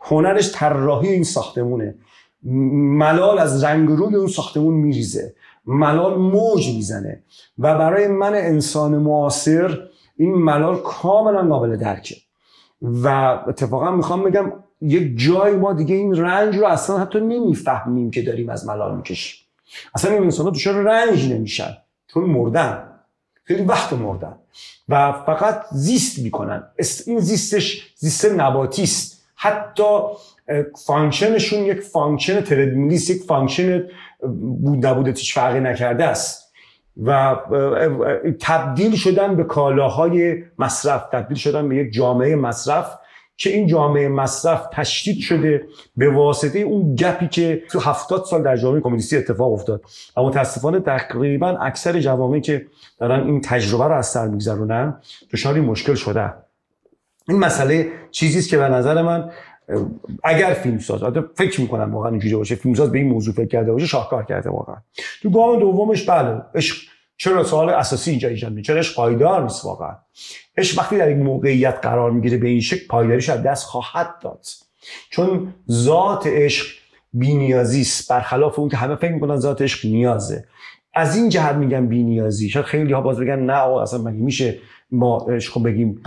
هنرش 0.00 0.52
طراحی 0.52 1.08
این 1.08 1.24
ساختمونه. 1.24 1.94
ملال 2.42 3.38
از 3.38 3.64
رنگ 3.64 3.88
روی 3.88 4.14
اون 4.14 4.28
ساختمون 4.28 4.74
میریزه. 4.74 5.34
ملال 5.66 6.18
موج 6.18 6.74
می‌زنه. 6.74 7.22
و 7.58 7.78
برای 7.78 8.08
من 8.08 8.34
انسان 8.34 8.96
معاصر 8.98 9.78
این 10.16 10.34
ملال 10.34 10.76
کاملا 10.76 11.48
قابل 11.48 11.76
درکه. 11.76 12.16
و 12.82 13.08
اتفاقا 13.48 13.90
می‌خوام 13.90 14.22
بگم 14.22 14.52
یک 14.80 15.18
جای 15.18 15.52
ما 15.52 15.72
دیگه 15.72 15.94
این 15.94 16.16
رنج 16.16 16.56
رو 16.56 16.66
اصلا 16.66 16.98
حتی 16.98 17.20
نمی‌فهمیم 17.20 18.10
که 18.10 18.22
داریم 18.22 18.48
از 18.48 18.66
ملال 18.66 18.96
می‌کشیم. 18.96 19.40
اصلا 19.94 20.12
این 20.12 20.22
انسان 20.22 20.46
ها 20.46 20.52
دچار 20.52 20.74
رنج 20.74 21.32
نمیشن. 21.32 21.76
چون 22.06 22.24
مردن. 22.24 22.84
خیلی 23.44 23.62
وقت 23.62 23.92
مردن. 23.92 24.36
و 24.88 25.12
فقط 25.12 25.64
زیست 25.72 26.18
می‌کنن. 26.18 26.62
این 27.06 27.20
زیستش 27.20 27.94
زیست 27.96 28.24
نباتی 28.24 28.82
است. 28.82 29.22
حتی 29.34 29.98
function 30.86 31.34
شون 31.34 31.58
یک 31.58 31.80
function 31.80 32.40
treadmill 32.40 32.93
ی‌ست 32.93 33.10
یک 33.10 33.22
function 33.22 33.88
بود 34.62 34.86
نبوده 34.86 35.10
هیچ 35.10 35.34
فرقی 35.34 35.60
نکرده 35.60 36.04
است. 36.04 36.52
و 37.02 37.36
تبدیل 38.40 38.96
شدن 38.96 39.36
به 39.36 39.44
کالاهای 39.44 40.44
مصرف 40.58 41.02
تبدیل 41.12 41.36
شدن 41.36 41.68
به 41.68 41.76
یک 41.76 41.92
جامعه 41.92 42.36
مصرف 42.36 42.98
که 43.38 43.50
این 43.50 43.66
جامعه 43.66 44.08
مصرف 44.08 44.66
تشدید 44.72 45.18
شده 45.18 45.62
به 45.96 46.10
واسطه 46.10 46.58
اون 46.58 46.94
gap 46.94 47.20
ی 47.20 47.28
که 47.28 47.62
تو 47.70 47.80
هفتاد 47.80 48.24
سال 48.24 48.42
در 48.42 48.56
جامعه 48.56 48.80
کمونیستی 48.80 49.16
اتفاق 49.16 49.52
افتاد. 49.52 49.82
و 50.16 50.22
متاسفانه 50.22 50.80
تقریبا 50.80 51.48
اکثر 51.48 52.00
جوامعی 52.00 52.40
که 52.40 52.66
دارن 52.98 53.26
این 53.26 53.40
تجربه 53.40 53.84
رو 53.84 53.94
از 53.94 54.06
سر 54.06 54.28
میگذرونن 54.28 54.96
دچار 55.32 55.54
این 55.54 55.64
مشکل 55.64 55.94
شده. 55.94 56.32
این 57.28 57.38
مسئله 57.38 57.88
چیزی 58.10 58.38
است 58.38 58.48
که 58.48 58.58
به 58.58 58.68
نظر 58.68 59.02
من 59.02 59.30
اگر 60.24 60.52
فیلمساز 60.52 61.00
فکر 61.34 61.60
می‌کنم 61.60 61.94
واقعا 61.94 62.10
اینجوری 62.10 62.34
باشه 62.34 62.54
فیلمساز 62.54 62.92
به 62.92 62.98
این 62.98 63.08
موضوع 63.08 63.34
فکر 63.34 63.48
کرده 63.48 63.72
باشه 63.72 63.86
شاهکار 63.86 64.24
کرده 64.24 64.50
واقعا. 64.50 64.76
تو 65.22 65.30
گام 65.30 65.60
دومش 65.60 66.10
بله 66.10 66.40
چرا 67.18 67.44
سوال 67.44 67.70
اساسی 67.70 68.10
اینجا 68.10 68.28
ایجاد 68.28 68.52
میشه 68.52 68.66
چرا 68.66 68.78
عشق 68.78 68.96
پایدار 68.96 69.42
نیست 69.42 69.64
واقعا؟ 69.64 69.96
عشق 70.56 70.78
وقتی 70.78 70.98
در 70.98 71.06
این 71.06 71.22
موقعیت 71.22 71.78
قرار 71.82 72.10
می‌گیره 72.10 72.38
به 72.38 72.48
این 72.48 72.60
شکل 72.60 72.86
پایداریش 72.86 73.28
از 73.28 73.42
دست 73.42 73.64
خواهد 73.64 74.14
داد. 74.22 74.46
چون 75.10 75.54
ذات 75.70 76.26
عشق 76.26 76.66
بینیازی 77.12 77.80
است 77.80 78.10
برخلاف 78.10 78.58
اون 78.58 78.68
که 78.68 78.76
همه 78.76 78.96
فکر 78.96 79.12
می‌کنن 79.12 79.36
ذات 79.36 79.62
عشق 79.62 79.86
نیازه. 79.86 80.44
از 80.94 81.16
این 81.16 81.28
جهت 81.28 81.54
میگم 81.54 81.86
بینیازی. 81.86 82.50
شاید 82.50 82.66
خیلی 82.66 82.92
ها 82.92 83.00
باز 83.00 83.18
بگن 83.18 83.38
نه 83.38 83.52
آقا 83.52 83.82
اصلا 83.82 84.02
مگه 84.02 84.18
میشه 84.18 84.58
ما 84.90 85.18
عشق 85.18 85.62
بگیم 85.62 86.02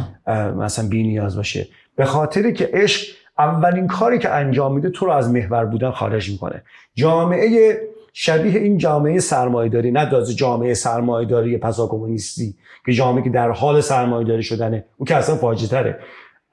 مثلا 0.58 0.88
بینیاز 0.88 1.36
باشه؟ 1.36 1.68
به 1.96 2.06
خاطر 2.06 2.52
که 2.52 2.70
عشق 2.74 3.16
اولین 3.40 3.88
کاری 3.88 4.20
که 4.20 4.30
انجام 4.30 4.76
میده 4.76 4.90
تو 4.90 5.06
رو 5.06 5.12
از 5.12 5.30
محور 5.30 5.66
بودن 5.66 5.92
خارج 5.92 6.30
می‌کنه. 6.30 6.64
جامعه 6.96 7.78
شبیه 8.14 8.60
این 8.60 8.78
جامعه 8.78 9.20
سرمایه‌داری 9.20 9.92
نه 9.92 10.06
داز 10.06 10.38
جامعه 10.38 10.74
سرمایه‌داری 10.74 11.58
پسا 11.58 11.88
کمونیستی 11.88 12.56
که 12.86 12.94
جامعه 12.94 13.24
که 13.24 13.30
در 13.30 13.52
حال 13.52 13.82
سرمایه‌داری 13.82 14.44
شدنه. 14.44 14.86
اون 14.98 15.06
که 15.06 15.16
اصلا 15.16 15.36
فاجعه 15.36 15.70
تره 15.70 16.00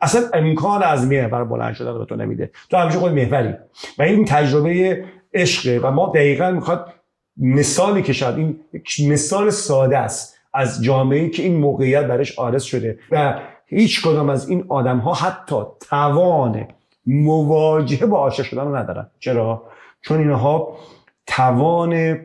اصلا 0.01 0.23
امکان 0.35 0.83
از 0.83 1.07
محور 1.07 1.45
بلند 1.45 1.75
شدن 1.75 1.99
به 1.99 2.05
تو 2.05 2.17
نمیده. 2.17 2.51
تو 2.71 2.77
همیشه 2.77 2.99
خود 2.99 3.13
محوری. 3.13 3.55
و 3.99 4.03
این 4.03 4.25
تجربه 4.25 5.05
عشقه 5.35 5.81
و 5.83 5.91
ما 5.91 6.13
دقیقا 6.15 6.51
می‌خواد 6.51 6.93
مثالی 7.37 8.03
که 8.03 8.13
شاید 8.13 8.37
این 8.37 8.61
مثال 9.09 9.51
ساده 9.51 9.99
است 9.99 10.39
از 10.55 10.85
جامعه 10.85 11.29
که 11.29 11.43
این 11.43 11.57
موقعیت 11.57 12.07
برش 12.07 12.39
آرز 12.39 12.63
شده 12.63 12.99
و 13.11 13.41
هیچ 13.67 14.03
کدام 14.03 14.31
از 14.31 14.49
این 14.49 14.65
آدم 14.69 14.99
ها 14.99 15.15
حتی 15.15 15.57
توان 15.89 16.67
مواجهه 17.07 18.07
با 18.07 18.19
عاشق 18.19 18.43
شدن 18.43 18.63
رو 18.63 18.77
ندارن. 18.77 19.11
چرا؟ 19.19 19.63
چون 20.01 20.19
اینها 20.19 20.77
توان 21.29 22.19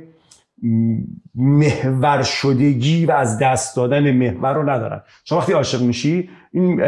محور 1.36 2.24
شدگی 2.24 3.06
و 3.06 3.12
از 3.12 3.40
دست 3.40 3.76
دادن 3.76 4.12
محور 4.12 4.54
رو 4.54 4.70
ندارن. 4.70 5.02
شما 5.26 5.40
وقتی 5.40 5.54
عاشق 5.54 5.82
میشی 5.82 6.30
این 6.52 6.82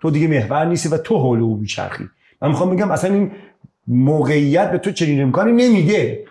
تو 0.00 0.10
دیگه 0.10 0.28
محور 0.28 0.64
نیستی 0.64 0.88
و 0.88 0.98
تو 0.98 1.18
حول 1.18 1.40
او 1.40 1.56
میچرخی. 1.56 2.08
من 2.42 2.48
می‌خوام 2.48 2.76
بگم 2.76 2.90
اصلا 2.90 3.14
این 3.14 3.30
موقعیت 3.86 4.70
به 4.70 4.78
تو 4.78 4.90
چنین 4.90 5.22
امکانی 5.22 5.68
نمیده. 5.68 6.24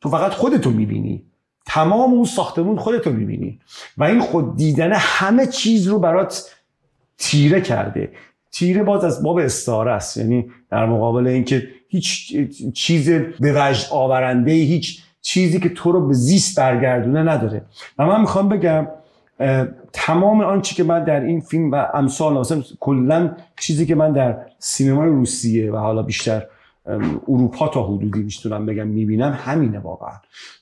تو 0.00 0.08
فقط 0.08 0.32
خودتو 0.32 0.70
می‌بینی. 0.70 1.22
تمام 1.66 2.12
اون 2.12 2.24
ساختمون 2.24 2.76
خودتو 2.76 3.12
می‌بینی. 3.12 3.60
و 3.98 4.04
این 4.04 4.20
خود 4.20 4.56
دیدن 4.56 4.92
همه 4.92 5.46
چیز 5.46 5.88
رو 5.88 5.98
برات 5.98 6.54
تیره 7.18 7.60
کرده. 7.60 8.12
تیره 8.52 8.82
باز 8.82 9.04
از 9.04 9.22
باب 9.22 9.36
استاره 9.36 9.92
است. 9.92 10.16
یعنی 10.16 10.50
در 10.70 10.86
مقابل 10.86 11.26
اینکه 11.26 11.68
هیچ 11.96 12.36
چیز 12.74 13.10
به 13.40 13.52
وجد 13.56 13.86
آورنده 13.90 14.52
هیچ 14.52 15.02
چیزی 15.22 15.60
که 15.60 15.68
تو 15.68 15.92
رو 15.92 16.06
به 16.06 16.14
زیست 16.14 16.58
برگردونه 16.58 17.22
نداره. 17.22 17.62
و 17.98 18.06
من 18.06 18.20
می‌خوام 18.20 18.48
بگم 18.48 18.86
تمام 19.92 20.40
آنچه 20.40 20.74
که 20.74 20.84
من 20.84 21.04
در 21.04 21.20
این 21.20 21.40
فیلم 21.40 21.72
و 21.72 21.86
امثال 21.94 22.38
مثلا 22.38 22.62
کلا 22.80 23.36
چیزی 23.60 23.86
که 23.86 23.94
من 23.94 24.12
در 24.12 24.36
سینمای 24.58 25.08
روسیه 25.08 25.72
و 25.72 25.76
حالا 25.76 26.02
بیشتر 26.02 26.42
اروپا 27.28 27.68
تا 27.68 27.82
حدودی 27.82 28.22
می‌تونم 28.22 28.66
بگم 28.66 28.86
می‌بینم 28.86 29.38
همینه 29.44 29.78
واقعا. 29.78 30.14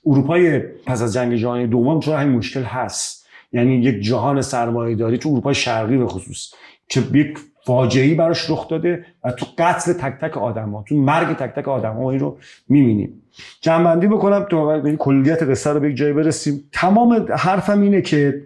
اروپای 0.07 0.59
پس 0.59 1.03
از 1.03 1.15
جنگ 1.15 1.37
جهانی 1.37 1.67
دوم 1.67 2.01
چون 2.01 2.17
همین 2.17 2.37
مشکل 2.37 2.63
هست؟ 2.63 3.27
یعنی 3.53 3.77
یک 3.77 4.01
جهان 4.01 4.43
سرمایه 4.43 4.97
داری 4.97 5.19
تو 5.19 5.29
اروپای 5.29 5.55
شرقی 5.55 5.97
به 5.97 6.07
خصوص 6.07 6.51
که 6.89 7.03
یک 7.15 7.39
فاجعه‌ای 7.67 8.15
براش 8.15 8.51
رخ 8.51 8.69
داده 8.69 9.05
و 9.25 9.31
تو 9.31 9.47
قتل 9.59 9.93
تک 9.93 10.21
تک 10.21 10.39
آدم 10.39 10.71
ها 10.71 10.85
تو 10.89 10.95
مرگ 10.95 11.37
تک 11.37 11.55
تک 11.55 11.69
آدم 11.69 11.95
ها 11.95 12.11
این 12.11 12.21
رو 12.21 12.39
می‌بینیم. 12.69 13.23
جنبندی 13.61 14.07
بکنم 14.07 14.47
تو 14.51 14.97
کلیت 14.97 15.43
قصه 15.43 15.71
رو 15.71 15.81
به 15.81 15.91
یک 15.91 15.97
جایی 15.97 16.13
برسیم. 16.13 16.65
تمام 16.73 17.27
حرفم 17.31 17.81
اینه 17.81 18.03
که 18.03 18.43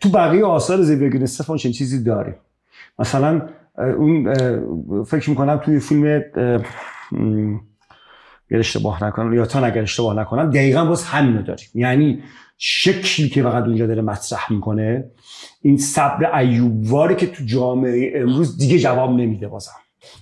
تو 0.00 0.08
بقیه 0.14 0.44
آثار 0.44 0.82
زیویگن 0.82 1.22
استفان 1.22 1.56
چنین 1.56 1.72
چیزی 1.72 2.04
داریم. 2.04 2.34
مثلا 2.98 3.42
اون 3.78 4.34
فکر 5.04 5.30
می‌کنم 5.30 5.56
توی 5.56 5.80
فیلم 5.80 6.22
اگر 8.50 8.58
اشتباه 8.58 9.04
نکنم 9.04 9.34
یا 9.34 9.46
تا 9.46 9.64
اگر 9.64 9.82
اشتباه 9.82 10.16
نکنم 10.16 10.50
دقیقا 10.50 10.84
باز 10.84 11.04
همینو 11.04 11.42
داریم. 11.42 11.68
یعنی 11.74 12.22
شکلی 12.58 13.28
که 13.28 13.42
فقط 13.42 13.64
اونجا 13.64 13.86
داره 13.86 14.02
مطرح 14.02 14.52
می‌کنه 14.52 15.04
این 15.62 15.76
صبر 15.76 16.38
ایوبواری 16.38 17.14
که 17.14 17.26
تو 17.26 17.44
جامعه 17.44 18.12
امروز 18.14 18.58
دیگه 18.58 18.78
جواب 18.78 19.10
نمیده 19.10 19.48
بازم. 19.48 19.72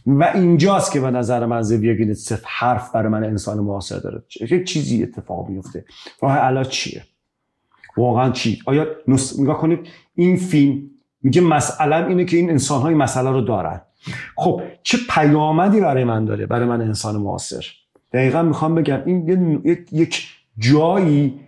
و 0.06 0.30
اینجاست 0.34 0.92
که 0.92 1.00
به 1.00 1.10
نظر 1.10 1.46
من 1.46 1.62
زویا 1.62 2.14
صف 2.14 2.42
حرف 2.46 2.92
برای 2.92 3.12
من 3.12 3.24
انسان 3.24 3.58
معاصر 3.58 3.98
داره. 3.98 4.22
یک 4.40 4.64
چیزی 4.64 5.02
اتفاق 5.02 5.48
میفته 5.48 5.84
راه 6.20 6.36
علا 6.36 6.64
چیه؟ 6.64 7.02
واقعا 7.96 8.30
چی؟ 8.30 8.58
آیا 8.66 8.86
نگاه 9.38 9.58
کنید 9.58 9.78
این 10.14 10.36
فیلم 10.36 10.82
میگه 11.22 11.40
مسئله 11.40 12.06
اینه 12.06 12.24
که 12.24 12.36
این 12.36 12.50
انسان 12.50 12.82
های 12.82 12.94
مسئله 12.94 13.30
رو 13.30 13.40
دارن. 13.40 13.80
خب 14.36 14.62
چه 14.82 14.98
پیامدی 15.10 15.80
برای 15.80 16.04
من 16.04 16.24
داره؟ 16.24 16.46
برای 16.46 16.68
من 16.68 16.80
انسان 16.80 17.16
معاصر. 17.16 17.66
دقیقا 18.12 18.42
می‌خوام 18.42 18.74
بگم 18.74 19.02
این 19.06 19.60
یک 19.92 20.28
جایی 20.58 21.40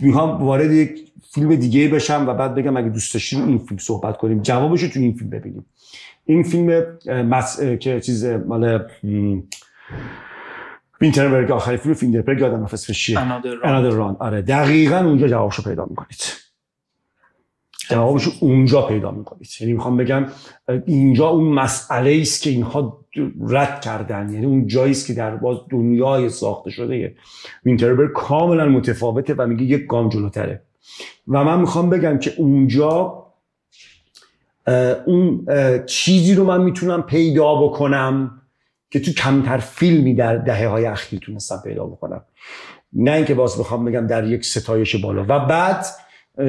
می‌خوام 0.00 0.42
وارد 0.42 0.72
یک 0.72 1.12
فیلم 1.34 1.54
دیگه 1.54 1.88
بشم 1.88 2.24
و 2.28 2.34
بعد 2.34 2.54
بگم 2.54 2.76
اگه 2.76 2.88
دوست 2.88 3.14
داشتین 3.14 3.42
این 3.42 3.58
فیلم 3.58 3.78
صحبت 3.78 4.16
کنیم 4.16 4.42
جوابش 4.42 4.82
رو 4.82 4.88
تو 4.88 5.00
این 5.00 5.14
فیلم 5.14 5.30
ببینیم. 5.30 5.66
این 6.24 6.42
فیلم 6.42 6.84
مس... 7.10 7.60
که 7.60 8.00
چیز 8.00 8.24
مال 8.24 8.88
وینتربرگ 11.00 11.50
آخری 11.50 11.76
فیلم 11.76 11.94
فیندربرگ 11.94 12.40
یادم 12.40 12.62
اسمش 12.62 13.04
چیه؟ 13.04 13.20
انادر 13.20 13.90
ران 13.90 14.16
آره 14.20 14.42
دقیقا 14.42 14.98
اونجا 14.98 15.28
جوابشو 15.28 15.62
پیدا 15.62 15.86
می‌کنید. 15.90 16.22
جوابشو 17.90 18.30
اونجا 18.40 18.82
پیدا 18.82 19.10
می‌کنید. 19.10 19.48
یعنی 19.60 19.72
می‌خوام 19.72 19.96
بگم 19.96 20.26
اینجا 20.86 21.28
اون 21.28 21.52
مسئله 21.52 22.18
است 22.20 22.42
که 22.42 22.50
اینها 22.50 23.04
رد 23.48 23.80
کردن. 23.80 24.32
یعنی 24.32 24.46
اون 24.46 24.66
جایی 24.66 24.94
که 24.94 25.14
در 25.14 25.36
باز 25.36 25.56
دنیای 25.70 26.28
ساخته 26.28 26.70
شده 26.70 27.14
وینتربرگ 27.64 28.12
کاملا 28.12 28.66
متفاوته 28.68 29.34
و 29.34 29.46
میگه 29.46 29.62
یک 29.62 29.86
گام 29.86 30.08
جلوتره. 30.08 30.62
و 31.28 31.44
من 31.44 31.60
می‌خوام 31.60 31.90
بگم 31.90 32.18
که 32.18 32.32
اونجا 32.36 33.24
اون 35.06 35.46
چیزی 35.86 36.34
رو 36.34 36.44
من 36.44 36.62
می‌تونم 36.62 37.02
پیدا 37.02 37.54
بکنم 37.54 38.40
که 38.90 39.00
تو 39.00 39.12
کمتر 39.12 39.58
فیلمی 39.58 40.14
در 40.14 40.36
دهه 40.36 40.66
های 40.66 40.86
اخیر 40.86 41.20
تونستم 41.20 41.60
پیدا 41.64 41.84
بکنم. 41.84 42.22
نه 42.92 43.12
اینکه 43.12 43.34
باز 43.34 43.58
بخوام 43.58 43.84
بگم 43.84 44.06
در 44.06 44.26
یک 44.26 44.44
ستایش 44.44 44.96
بالا. 44.96 45.24
و 45.28 45.46
بعد 45.46 45.86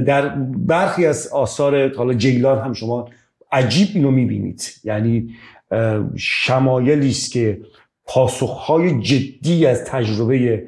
در 0.05 0.29
برخی 0.58 1.05
از 1.05 1.27
آثار 1.27 1.95
حالا 1.95 2.13
جیلان 2.13 2.60
هم 2.60 2.73
شما 2.73 3.10
عجیب 3.51 3.88
اینو 3.93 4.12
می‌بینید. 4.12 4.63
یعنی 4.84 5.36
شمایلی 6.15 7.10
است 7.10 7.32
که 7.32 7.62
پاسخهای 8.05 9.01
جدی 9.01 9.65
از 9.65 9.84
تجربه 9.84 10.63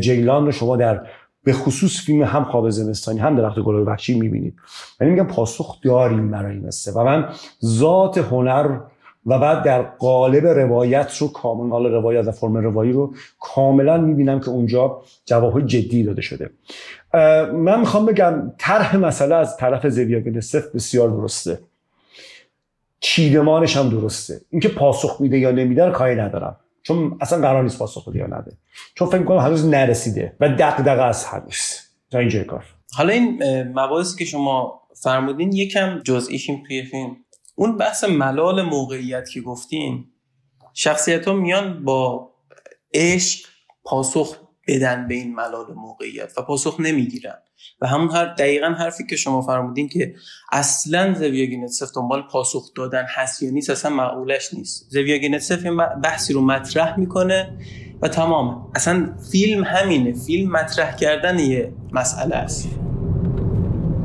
جیلان 0.00 0.46
رو 0.46 0.52
شما 0.52 0.76
در 0.76 1.06
به 1.44 1.52
خصوص 1.52 2.04
فیلم 2.04 2.22
هم 2.22 2.44
خواب 2.44 2.70
زمستانی 2.70 3.18
هم 3.18 3.36
درخت 3.36 3.58
گل 3.58 3.74
وحشی 3.74 4.20
می‌بینید. 4.20 4.54
یعنی 5.00 5.12
میگم 5.12 5.26
پاسخ 5.26 5.80
داریم 5.80 6.30
برای 6.30 6.56
این 6.56 6.70
و 6.96 7.04
من 7.04 7.28
ذات 7.64 8.18
هنر 8.18 8.78
و 9.26 9.38
بعد 9.38 9.62
در 9.62 9.82
قالب 9.82 10.46
روایت 10.46 11.16
رو 11.18 11.28
کامل 11.28 11.70
حالا 11.70 11.88
روایت 11.88 12.26
و 12.26 12.30
فرم 12.30 12.56
روایی 12.56 12.92
رو 12.92 13.14
کاملا 13.40 13.96
می‌بینم 13.98 14.40
که 14.40 14.48
اونجا 14.48 15.02
جوابهای 15.24 15.62
جدی 15.62 16.02
داده 16.02 16.22
شده. 16.22 16.50
من 17.52 17.80
می‌خوام 17.80 18.06
بگم 18.06 18.52
طرح 18.58 18.96
مسئله 18.96 19.34
از 19.34 19.56
طرف 19.56 19.88
زویا 19.88 20.20
گنسف 20.20 20.74
بسیار 20.74 21.08
درسته. 21.08 21.58
چیدمانش 23.06 23.76
هم 23.76 23.88
درسته. 23.88 24.40
اینکه 24.50 24.68
پاسخ 24.68 25.20
میده 25.20 25.38
یا 25.38 25.50
نمیده 25.50 25.90
کاری 25.90 26.16
ندارم. 26.16 26.56
چون 26.82 27.18
اصلا 27.20 27.40
قرار 27.40 27.62
نیست 27.62 27.78
پاسخ 27.78 28.08
بده 28.08 28.18
یا 28.18 28.26
نده. 28.26 28.52
چون 28.94 29.08
فکر 29.08 29.22
کنم 29.22 29.38
هنوز 29.38 29.66
نرسیده 29.66 30.36
و 30.40 30.48
دغدغه 30.48 31.02
از 31.02 31.24
هنوز. 31.24 31.80
تا 32.10 32.18
اینجای 32.18 32.44
کار. 32.44 32.64
حالا 32.92 33.12
این 33.12 33.42
مباحثی 33.62 34.18
که 34.18 34.24
شما 34.24 34.80
فرمودین 35.02 35.52
یکم 35.52 35.98
جزئیشیم 36.04 36.62
توی 36.66 36.82
فیلم. 36.82 37.16
اون 37.54 37.76
بحث 37.76 38.04
ملال 38.04 38.62
موقعیت 38.62 39.30
که 39.30 39.40
گفتین 39.40 40.04
شخصیت 40.74 41.28
ها 41.28 41.34
میان 41.34 41.84
با 41.84 42.30
عشق 42.94 43.48
پاسخ 43.84 44.36
بدن 44.67 45.07
به 45.07 45.13
این 45.15 45.35
ملال 45.35 45.73
موقعیت 45.75 46.33
و 46.37 46.41
پاسخ 46.41 46.79
نمیگیرن 46.79 47.35
و 47.81 47.87
همون 47.87 48.11
هر 48.11 48.25
دقیقا 48.25 48.67
حرفی 48.67 49.05
که 49.09 49.15
شما 49.15 49.41
فرمودین 49.41 49.89
که 49.89 50.15
اصلا 50.51 51.13
زویا 51.13 51.45
گینتسف 51.45 51.89
دنبال 51.95 52.21
پاسخ 52.31 52.73
دادن 52.75 53.05
هست 53.09 53.43
یا 53.43 53.51
نیست 53.51 53.69
اصلا 53.69 53.91
معقولش 53.95 54.53
نیست 54.53 54.85
زویا 54.89 55.17
گینتسف 55.17 55.65
این 55.65 55.77
بحثی 56.03 56.33
رو 56.33 56.41
مطرح 56.41 56.99
میکنه 56.99 57.57
و 58.01 58.07
تمام 58.07 58.71
اصلا 58.75 59.15
فیلم 59.31 59.63
همینه 59.63 60.13
فیلم 60.13 60.51
مطرح 60.51 60.95
کردن 60.95 61.39
یه 61.39 61.73
مسئله 61.91 62.35
است 62.35 62.67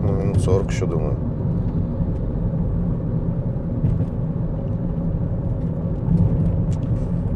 М, 0.06 0.32
40 0.44 0.66
еще 0.68 0.86
думаю. 0.86 1.16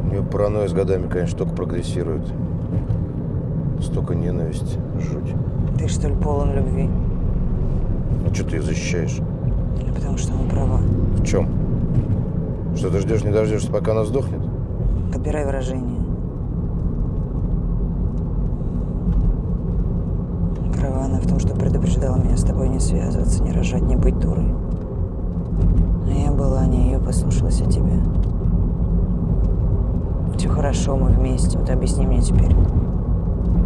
У 0.05 0.07
нее 0.13 0.23
паранойя 0.23 0.69
с 0.69 0.73
годами, 0.73 1.09
конечно, 1.09 1.39
только 1.39 1.55
прогрессирует. 1.55 2.27
Столько 3.82 4.16
ненависти, 4.16 4.80
жуть. 5.00 5.34
Ты 5.78 5.88
что 5.88 6.08
ли 6.08 6.16
полон 6.16 6.54
любви? 6.54 6.90
А 8.30 8.34
что 8.34 8.44
ты 8.46 8.58
ее 8.58 8.62
защищаешь? 8.62 9.20
Потому 9.94 10.18
что 10.18 10.34
она 10.34 10.50
права? 10.50 10.78
В 10.78 11.26
чем? 11.26 11.50
Что 12.76 12.90
ты 12.90 13.00
ждешь, 13.00 13.24
не 13.24 13.32
дождешься, 13.32 13.72
пока 13.72 13.92
она 13.92 14.04
сдохнет? 14.06 14.42
Подбирай 15.14 15.46
выражение. 15.46 16.02
Права 20.78 21.06
она 21.06 21.20
в 21.20 21.28
том, 21.28 21.40
что 21.40 21.56
предупреждала 21.56 22.18
меня 22.18 22.36
с 22.36 22.44
тобой 22.44 22.70
не 22.70 22.80
связываться, 22.80 23.44
не 23.44 23.52
рожать, 23.52 23.84
не 23.84 23.96
быть 23.96 24.20
дурой. 24.20 24.54
А 26.08 26.12
я 26.12 26.32
была 26.32 26.66
не 26.66 26.92
ее, 26.92 27.00
послушалась 27.00 27.62
о 27.62 27.70
тебе. 27.70 28.00
Все 30.38 30.50
хорошо, 30.50 30.98
мы 30.98 31.12
вместе. 31.12 31.58
Вот 31.58 31.70
объясни 31.70 32.06
мне 32.06 32.22
теперь, 32.22 32.54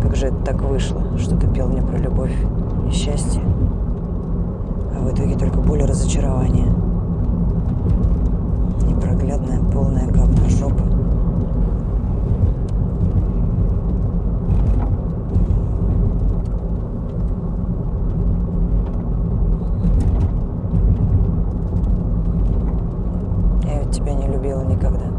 как 0.02 0.16
же 0.16 0.28
это 0.28 0.38
так 0.46 0.62
вышло, 0.62 1.02
что 1.18 1.36
ты 1.36 1.48
пел 1.48 1.68
мне 1.68 1.82
про 1.82 1.98
любовь 1.98 2.36
и 2.88 2.92
счастье, 2.92 3.42
а 4.96 5.02
в 5.02 5.14
итоге 5.14 5.36
только 5.36 5.60
боль 5.60 5.82
и 5.82 5.86
разочарование. 5.86 6.68
Непроглядная, 8.88 9.60
полная 9.72 10.08
говна 10.08 10.50
жопа. 10.50 10.84
Я 23.66 23.84
ведь 23.84 23.92
тебя 23.92 24.14
не 24.14 24.28
любила 24.28 24.62
никогда. 24.64 25.19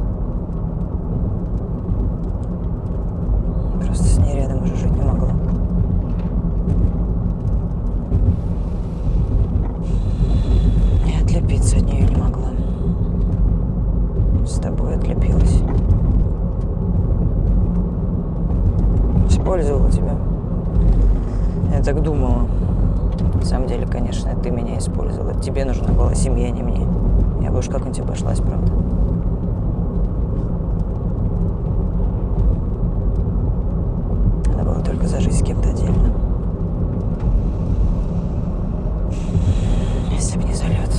конечно, 24.09 24.35
ты 24.41 24.51
меня 24.51 24.77
использовала. 24.77 25.33
Тебе 25.41 25.65
нужна 25.65 25.93
была 25.93 26.13
семья, 26.15 26.49
не 26.49 26.63
мне. 26.63 26.87
Я 27.41 27.51
бы 27.51 27.59
уж 27.59 27.67
как-нибудь 27.67 27.99
обошлась, 27.99 28.39
правда. 28.39 28.71
Надо 34.49 34.63
было 34.63 34.81
только 34.83 35.07
зажить 35.07 35.33
с 35.33 35.43
кем-то 35.43 35.69
отдельно. 35.69 36.13
Если 40.11 40.37
бы 40.37 40.43
не 40.43 40.53
залет. 40.53 40.91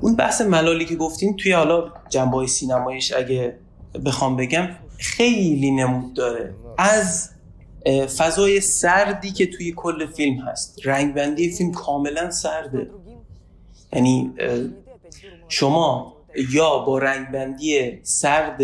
اون 0.00 0.16
بحث 0.16 0.40
ملالی 0.40 0.84
که 0.84 0.96
گفتین 0.96 1.36
توی 1.36 1.52
حالا 1.52 1.84
جنبه 2.08 2.36
های 2.36 2.46
سینمایش 2.46 3.12
اگه 3.12 3.58
بخوام 4.04 4.36
بگم 4.36 4.68
خیلی 4.98 5.70
نمود 5.70 6.14
داره 6.14 6.54
از 6.78 7.30
اه، 7.30 7.36
فضای 8.17 8.61
سردی 8.61 9.31
که 9.31 9.45
توی 9.47 9.73
کل 9.75 10.05
فیلم 10.07 10.39
هست. 10.39 10.79
رنگبندی 10.83 11.51
فیلم 11.51 11.71
کاملا 11.71 12.31
سرده. 12.31 12.91
یعنی 13.93 14.33
شما 15.47 16.17
یا 16.51 16.79
با 16.79 16.97
رنگبندی 16.97 17.99
سرد 18.03 18.61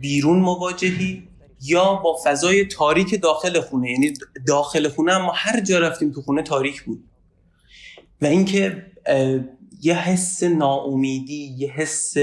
بیرون 0.00 0.38
مواجهی 0.38 1.28
یا 1.62 1.94
با 1.94 2.18
فضای 2.24 2.64
تاریک 2.64 3.22
داخل 3.22 3.60
خونه. 3.60 3.90
یعنی 3.90 4.14
داخل 4.46 4.88
خونه 4.88 5.12
اما 5.12 5.32
هر 5.34 5.60
جا 5.60 5.78
رفتیم 5.78 6.12
تو 6.12 6.22
خونه 6.22 6.42
تاریک 6.42 6.82
بود. 6.82 7.04
و 8.22 8.26
اینکه 8.26 8.86
یه 9.82 9.94
حس 9.94 10.42
ناامیدی 10.42 11.54
یه 11.58 11.70
حس 11.70 12.14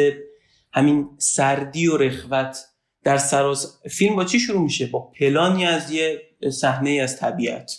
همین 0.74 1.10
سردی 1.18 1.88
و 1.88 1.98
رخوت 1.98 2.58
در 3.04 3.18
سراز 3.18 3.80
فیلم 3.92 4.16
با 4.16 4.26
چی 4.26 4.40
شروع 4.40 4.62
میشه؟ 4.62 4.86
با 4.86 5.12
پلانی 5.20 5.66
از 5.66 5.92
یه 5.92 6.22
صحنه 6.52 6.90
از 6.90 7.20
طبیعت. 7.20 7.72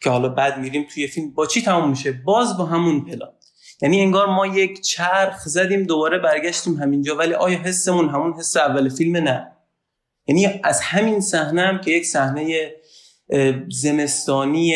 که 0.00 0.10
حالا 0.10 0.28
بعد 0.28 0.58
میریم 0.58 0.86
توی 0.94 1.06
فیلم. 1.06 1.34
با 1.34 1.46
چی 1.46 1.62
تموم 1.62 1.90
میشه؟ 1.90 2.12
باز 2.12 2.56
با 2.56 2.64
همون 2.64 3.04
پلان. 3.04 3.32
یعنی 3.82 4.00
انگار 4.00 4.26
ما 4.26 4.46
یک 4.46 4.80
چرخ 4.80 5.48
زدیم 5.48 5.82
دوباره 5.82 6.18
برگشتیم 6.18 6.74
همینجا 6.74 7.16
ولی 7.16 7.34
آیا 7.34 7.58
حسمون 7.58 8.08
همون 8.08 8.32
حس 8.32 8.56
اول 8.56 8.88
فیلم؟ 8.88 9.16
نه. 9.16 9.52
یعنی 10.26 10.60
از 10.64 10.80
همین 10.80 11.20
صحنه 11.20 11.62
هم 11.62 11.80
که 11.80 11.90
یک 11.90 12.06
صحنه 12.06 12.72
زمستانی 13.70 14.74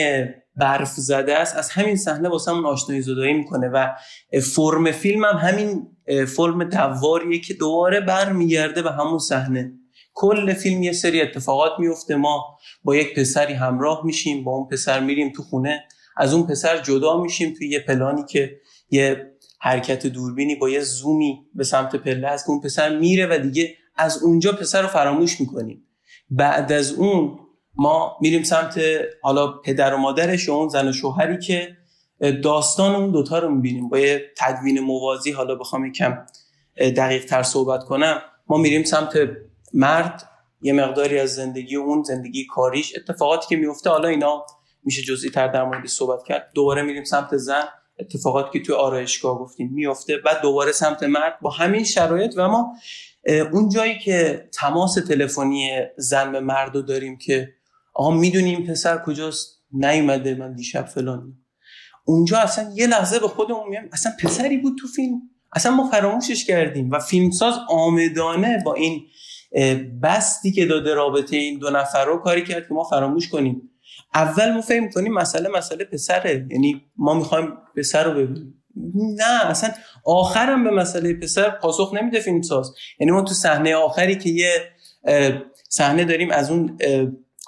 برف 0.56 0.88
زده 0.88 1.38
است 1.38 1.56
از 1.56 1.70
همین 1.70 1.96
صحنه 1.96 2.28
واسمون 2.28 2.66
آشنایی 2.66 3.02
زدایی 3.02 3.32
می‌کنه 3.32 3.68
و 3.68 3.88
فرم 4.54 4.92
فیلم 4.92 5.24
هم 5.24 5.36
همین 5.36 5.86
فرم 6.36 6.64
دواریه 6.64 7.40
که 7.40 7.54
دوباره 7.54 8.00
برمیگرده 8.00 8.82
به 8.82 8.92
همون 8.92 9.18
صحنه. 9.18 9.72
کل 10.14 10.52
فیلم 10.52 10.82
یه 10.82 10.92
سری 10.92 11.22
اتفاقات 11.22 11.72
میفته. 11.78 12.16
ما 12.16 12.58
با 12.84 12.96
یک 12.96 13.18
پسری 13.18 13.52
همراه 13.52 14.02
میشیم 14.04 14.44
با 14.44 14.52
اون 14.52 14.68
پسر 14.68 15.00
میریم 15.00 15.32
تو 15.32 15.42
خونه. 15.42 15.84
از 16.16 16.34
اون 16.34 16.46
پسر 16.46 16.78
جدا 16.78 17.22
میشیم 17.22 17.54
توی 17.58 17.68
یه 17.68 17.80
پلانی 17.80 18.24
که 18.24 18.60
یه 18.90 19.32
حرکت 19.60 20.06
دوربینی 20.06 20.54
با 20.54 20.70
یه 20.70 20.80
زومی 20.80 21.46
به 21.54 21.64
سمت 21.64 21.96
پله 21.96 22.28
هست 22.28 22.44
که 22.44 22.50
اون 22.50 22.60
پسر 22.60 22.98
میره 22.98 23.26
و 23.26 23.38
دیگه 23.38 23.74
از 23.96 24.22
اونجا 24.22 24.52
پسر 24.52 24.82
رو 24.82 24.88
فراموش 24.88 25.40
می‌کنیم. 25.40 25.86
بعد 26.30 26.72
از 26.72 26.92
اون 26.92 27.38
ما 27.74 28.16
میریم 28.20 28.42
سمت 28.42 28.80
حالا 29.22 29.46
پدر 29.46 29.94
و 29.94 29.96
مادرش 29.96 30.48
و 30.48 30.52
اون 30.52 30.68
زن 30.68 30.88
و 30.88 30.92
شوهری 30.92 31.38
که 31.38 31.76
داستان 32.42 32.94
اون 32.94 33.10
دوتا 33.10 33.38
رو 33.38 33.50
می‌بینیم. 33.50 33.88
با 33.88 33.98
یه 33.98 34.32
تدوین 34.36 34.80
موازی 34.80 35.30
حالا 35.30 35.54
بخوام 35.54 35.86
یکم 35.86 36.18
دقیق 36.76 37.24
تر 37.24 37.42
صحبت 37.42 37.84
کنم 37.84 38.22
ما 38.46 38.56
میریم 38.56 38.84
سمت 38.84 39.12
مرد 39.74 40.28
یه 40.62 40.72
مقداری 40.72 41.18
از 41.18 41.34
زندگی 41.34 41.76
اون 41.76 42.02
زندگی 42.02 42.46
کاریش 42.46 42.92
اتفاقاتی 42.96 43.46
که 43.48 43.56
میفته 43.56 43.90
حالا 43.90 44.08
اینا 44.08 44.46
میشه 44.84 45.02
جزئی 45.02 45.30
تر 45.30 45.48
در 45.48 45.64
مورد 45.64 45.86
صحبت 45.86 46.24
کرد. 46.24 46.50
دوباره 46.54 46.82
میریم 46.82 47.04
سمت 47.04 47.36
زن 47.36 47.64
اتفاقاتی 47.98 48.58
که 48.58 48.64
توی 48.64 48.74
آرایشگاه 48.74 49.38
گفتیم 49.38 49.70
میفته 49.72 50.16
بعد 50.16 50.40
دوباره 50.42 50.72
سمت 50.72 51.02
مرد 51.02 51.40
با 51.40 51.50
همین 51.50 51.84
شرایط. 51.84 52.34
و 52.36 52.48
ما 52.48 52.74
اون 53.52 53.68
جایی 53.68 53.98
که 53.98 54.48
تماس 54.52 54.94
تلفنی 54.94 55.70
زن 55.96 56.32
به 56.32 56.40
مرد 56.40 56.74
رو 56.74 56.82
داریم 56.82 57.18
که 57.18 57.52
آقا 57.94 58.10
می‌دونیم 58.10 58.66
پسر 58.66 59.02
کجاست؟ 59.06 59.62
نیومده 59.72 60.34
من 60.34 60.54
دیشب 60.54 60.86
فلان. 60.86 61.38
اونجا 62.04 62.38
اصلا 62.38 62.72
یه 62.74 62.86
لحظه 62.86 63.18
به 63.18 63.28
خودمون 63.28 63.68
میگم 63.68 63.88
اصلا 63.92 64.12
پسری 64.22 64.58
بود 64.58 64.78
تو 64.80 64.86
فیلم. 64.86 65.22
اصلا 65.52 65.72
ما 65.72 65.90
فراموشش 65.90 66.44
کردیم. 66.44 66.90
و 66.90 66.98
فیلمساز 66.98 67.54
آمدانه 67.68 68.62
با 68.64 68.74
این 68.74 69.06
بستی 70.02 70.52
که 70.52 70.66
داده 70.66 70.94
رابطه 70.94 71.36
این 71.36 71.58
دو 71.58 71.70
نفر 71.70 72.04
رو 72.04 72.16
کاری 72.16 72.44
کرد 72.44 72.68
که 72.68 72.74
ما 72.74 72.84
فراموش 72.84 73.28
کنیم. 73.28 73.70
اول 74.14 74.52
ما 74.52 74.60
فکر 74.60 74.88
کنیم 74.88 75.12
مسئله 75.12 75.48
مسئله 75.48 75.84
پسره. 75.84 76.46
یعنی 76.50 76.82
ما 76.96 77.14
می‌خوایم 77.14 77.52
پسر 77.76 78.04
رو 78.04 78.12
ببینیم. 78.12 78.54
نه 78.94 79.46
اصلا 79.46 79.70
آخرم 80.04 80.64
به 80.64 80.70
مسئله 80.70 81.14
پسر 81.14 81.50
پاسخ 81.50 81.94
نمیده 81.94 82.20
فیلمساز 82.20 82.74
یعنی 83.00 83.12
ما 83.12 83.22
تو 83.22 83.34
صحنه 83.34 83.74
آخری 83.74 84.18
که 84.18 84.30
یه 84.30 84.52
صحنه 85.68 86.04
داریم 86.04 86.30
از 86.30 86.50
اون 86.50 86.78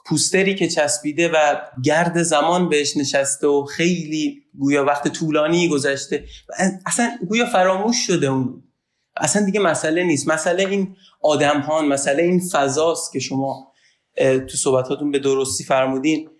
پوستری 0.06 0.54
که 0.54 0.68
چسبیده 0.68 1.28
و 1.28 1.56
گرد 1.84 2.22
زمان 2.22 2.68
بهش 2.68 2.96
نشسته 2.96 3.46
و 3.46 3.64
خیلی 3.64 4.42
گویا 4.58 4.84
وقت 4.84 5.08
طولانی 5.08 5.68
گذشته. 5.68 6.24
اصلا 6.86 7.10
گویا 7.28 7.46
فراموش 7.46 7.96
شده 8.06 8.26
اون. 8.26 8.63
اصلا 9.16 9.44
دیگه 9.44 9.60
مسئله 9.60 10.04
نیست. 10.04 10.28
مسئله 10.28 10.68
این 10.68 10.96
آدم 11.20 11.60
ها 11.60 11.82
مسئله 11.82 12.22
این 12.22 12.40
فضاست 12.52 13.12
که 13.12 13.18
شما 13.18 13.72
تو 14.18 14.56
صحبتاتون 14.56 15.10
به 15.10 15.18
درستی 15.18 15.64
فرمودین. 15.64 16.30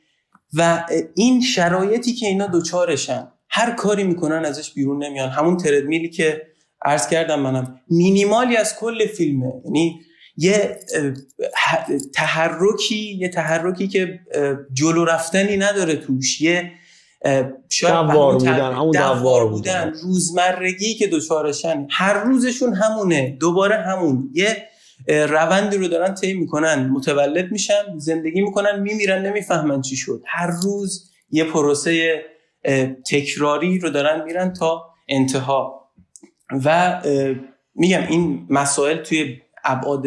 و 0.56 0.86
این 1.16 1.40
شرایطی 1.40 2.12
که 2.12 2.26
اینا 2.26 2.46
دوچارشن 2.46 3.28
هر 3.48 3.70
کاری 3.70 4.04
می‌کنن 4.04 4.44
ازش 4.44 4.72
بیرون 4.72 5.04
نمیان. 5.04 5.30
همون 5.30 5.56
تردمیلی 5.56 6.10
که 6.10 6.42
عرض 6.84 7.08
کردم 7.08 7.40
منم. 7.40 7.80
مینیمالی 7.90 8.56
از 8.56 8.76
کل 8.76 9.06
فیلمه. 9.06 9.52
یعنی 9.64 10.00
یه 10.36 10.80
تحرکی 12.14 13.14
یه 13.14 13.28
تحرکی 13.28 13.88
که 13.88 14.20
جلو 14.72 15.04
رفتنی 15.04 15.56
نداره 15.56 15.96
توش. 15.96 16.40
یه 16.40 16.72
شاید 17.68 17.94
دوار 17.94 18.34
بودن 18.34 18.72
همون 18.72 18.90
دوار 18.90 19.48
بودن. 19.48 19.92
روزمرگی 20.02 20.94
که 20.94 21.06
دوچارشن 21.06 21.86
هر 21.90 22.14
روزشون 22.14 22.74
همونه 22.74 23.36
دوباره 23.40 23.76
همون. 23.76 24.30
یه 24.34 24.68
روندی 25.08 25.76
رو 25.76 25.88
دارن 25.88 26.14
طی 26.14 26.34
می‌کنن 26.34 26.88
متولد 26.88 27.52
میشن 27.52 27.98
زندگی 27.98 28.40
می‌کنن 28.40 28.80
میمیرن 28.80 29.26
نمی‌فهمن 29.26 29.82
چی 29.82 29.96
شد. 29.96 30.22
هر 30.26 30.50
روز 30.62 31.10
یه 31.30 31.44
پروسه 31.44 32.22
تکراری 33.10 33.78
رو 33.78 33.90
دارن 33.90 34.24
میرن 34.24 34.52
تا 34.52 34.84
انتها. 35.08 35.88
و 36.64 37.00
میگم 37.74 38.06
این 38.08 38.46
مسائل 38.50 38.96
توی 38.96 39.40
ابعاد 39.64 40.04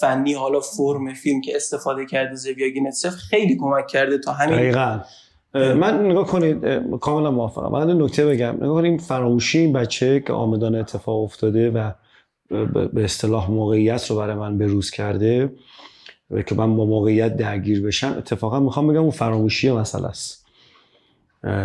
فنی 0.00 0.34
حالا 0.34 0.60
فرم 0.60 1.14
فیلم 1.14 1.40
که 1.40 1.56
استفاده 1.56 2.06
کرده 2.06 2.34
زویا 2.34 2.68
گینتسف 2.68 3.14
خیلی 3.14 3.56
کمک 3.60 3.86
کرده 3.86 4.18
تا 4.18 4.32
همین 4.32 4.56
دقیقا. 4.56 5.00
من 5.54 6.06
نگاه 6.06 6.26
کنید 6.26 6.64
کاملا 7.00 7.30
موافقم. 7.30 7.72
من 7.72 8.02
نکته 8.02 8.26
بگم. 8.26 8.54
نگاه 8.56 8.82
کنید 8.82 9.00
فراموشی 9.00 9.58
این 9.58 9.72
بچه 9.72 10.20
که 10.20 10.32
آمدان 10.32 10.74
اتفاق 10.74 11.22
افتاده 11.22 11.70
و 11.70 11.92
به 12.92 13.04
اصطلاح 13.04 13.50
موقعیت 13.50 14.10
رو 14.10 14.16
برای 14.16 14.34
من 14.34 14.58
بروز 14.58 14.90
کرده 14.90 15.52
و 16.30 16.42
که 16.42 16.54
من 16.54 16.76
با 16.76 16.84
موقعیت 16.84 17.36
درگیر 17.36 17.82
بشم 17.82 18.14
اتفاقا 18.18 18.60
می‌خوام 18.60 18.86
بگم 18.86 19.00
اون 19.00 19.10
فراموشی 19.10 19.70
مسئله 19.70 20.06
است. 20.06 20.46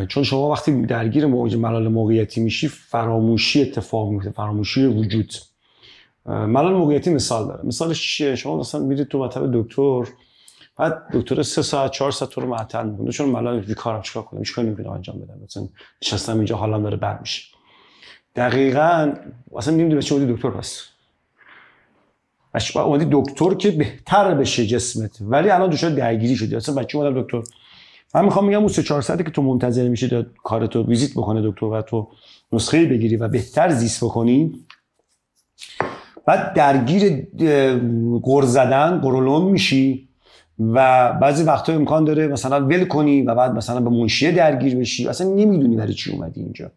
چون 0.08 0.24
شما 0.24 0.50
وقتی 0.50 0.82
درگیر 0.82 1.26
موج 1.26 1.56
ملال 1.56 1.88
موقعیتی 1.88 2.42
میشی 2.42 2.68
فراموشی 2.68 3.62
اتفاق 3.62 4.10
میفته 4.10 4.30
فراموشی 4.30 4.86
وجود. 4.86 5.34
ملال 6.26 6.74
موقعیتی 6.74 7.14
مثال 7.14 7.48
داره. 7.48 7.66
مثالش 7.66 8.18
چیه؟ 8.18 8.36
شما 8.36 8.58
مثلا 8.58 8.82
میرید 8.82 9.08
تو 9.08 9.20
مطب 9.20 9.52
دکتر 9.54 10.08
بعد 10.78 11.04
دکتر 11.14 11.42
سه 11.42 11.62
ساعت 11.62 11.92
چهار 11.92 12.12
ساعت 12.12 12.32
تو 12.32 12.42
رو 12.42 12.48
معطل 12.48 12.86
می‌کنه 12.90 13.12
چون 13.12 13.30
ملال 13.30 13.74
کارم 13.74 14.02
چیکار 14.02 14.24
کنم؟ 14.24 14.40
هیچ 14.40 14.56
کاری 14.56 14.68
نمی‌تونم 14.68 14.90
انجام 14.90 15.20
بدم؟ 15.20 15.40
مثلا 15.44 15.68
نشستم 16.02 16.36
اینجا 16.36 16.56
حالم 16.56 16.84
داره 16.84 16.98
بد 16.98 17.22
میشه. 17.22 17.44
دقیقا 18.36 19.14
اصلا 19.56 19.76
نمی‌دونی 19.76 20.02
چه 20.02 20.16
بودی 20.16 20.34
دکتر 20.34 20.50
پس 20.50 20.88
اومدی 22.78 23.08
دکتر 23.12 23.54
که 23.54 23.72
بهتر 23.72 24.34
بشه 24.34 24.66
جسمت. 24.66 25.18
ولی 25.22 25.50
الان 25.50 25.70
دچار 25.70 25.92
درگیری 25.92 26.36
شدی. 26.36 26.56
اصلا 26.56 26.76
بچه 26.76 26.98
اومدم 26.98 27.22
دکتر. 27.22 27.42
من 28.16 28.26
می‌خوام 28.26 28.46
میگم 28.46 28.60
اون 28.60 28.68
سه 28.68 28.84
چهار 28.84 29.02
ساعتی 29.02 29.24
که 29.24 29.32
تو 29.32 29.42
منتظر 29.42 29.88
میشه 29.88 30.26
کارتو 30.44 30.84
ویزیت 30.84 31.12
بکنه 31.12 31.50
دکتر 31.50 31.66
و 31.66 31.82
تو 31.82 32.08
نسخه 32.52 32.86
بگیری 32.86 33.16
و 33.16 33.28
بهتر 33.28 33.70
زیست 33.70 34.04
بکنی. 34.04 34.66
بعد 36.26 36.54
درگیر 36.54 37.28
قر 38.24 38.42
زدن 38.42 39.00
قرولون 39.02 39.52
میشی. 39.52 40.10
و 40.60 41.14
بعضی 41.14 41.44
وقتا 41.44 41.74
امکان 41.74 42.06
داره 42.06 42.28
مثلا 42.28 42.66
ول 42.66 42.86
کنی 42.86 43.22
و 43.22 43.36
بعد 43.36 43.52
مثلا 43.52 43.80
به 43.80 43.90
منشیه 43.90 44.32
درگیر 44.32 44.76
بشی. 44.76 45.08
اصلا 45.08 45.28
نمی‌دونی 45.28 45.76
برای 45.76 45.94
چی 45.94 46.12
اومدی 46.12 46.42
اینجا. 46.42 46.72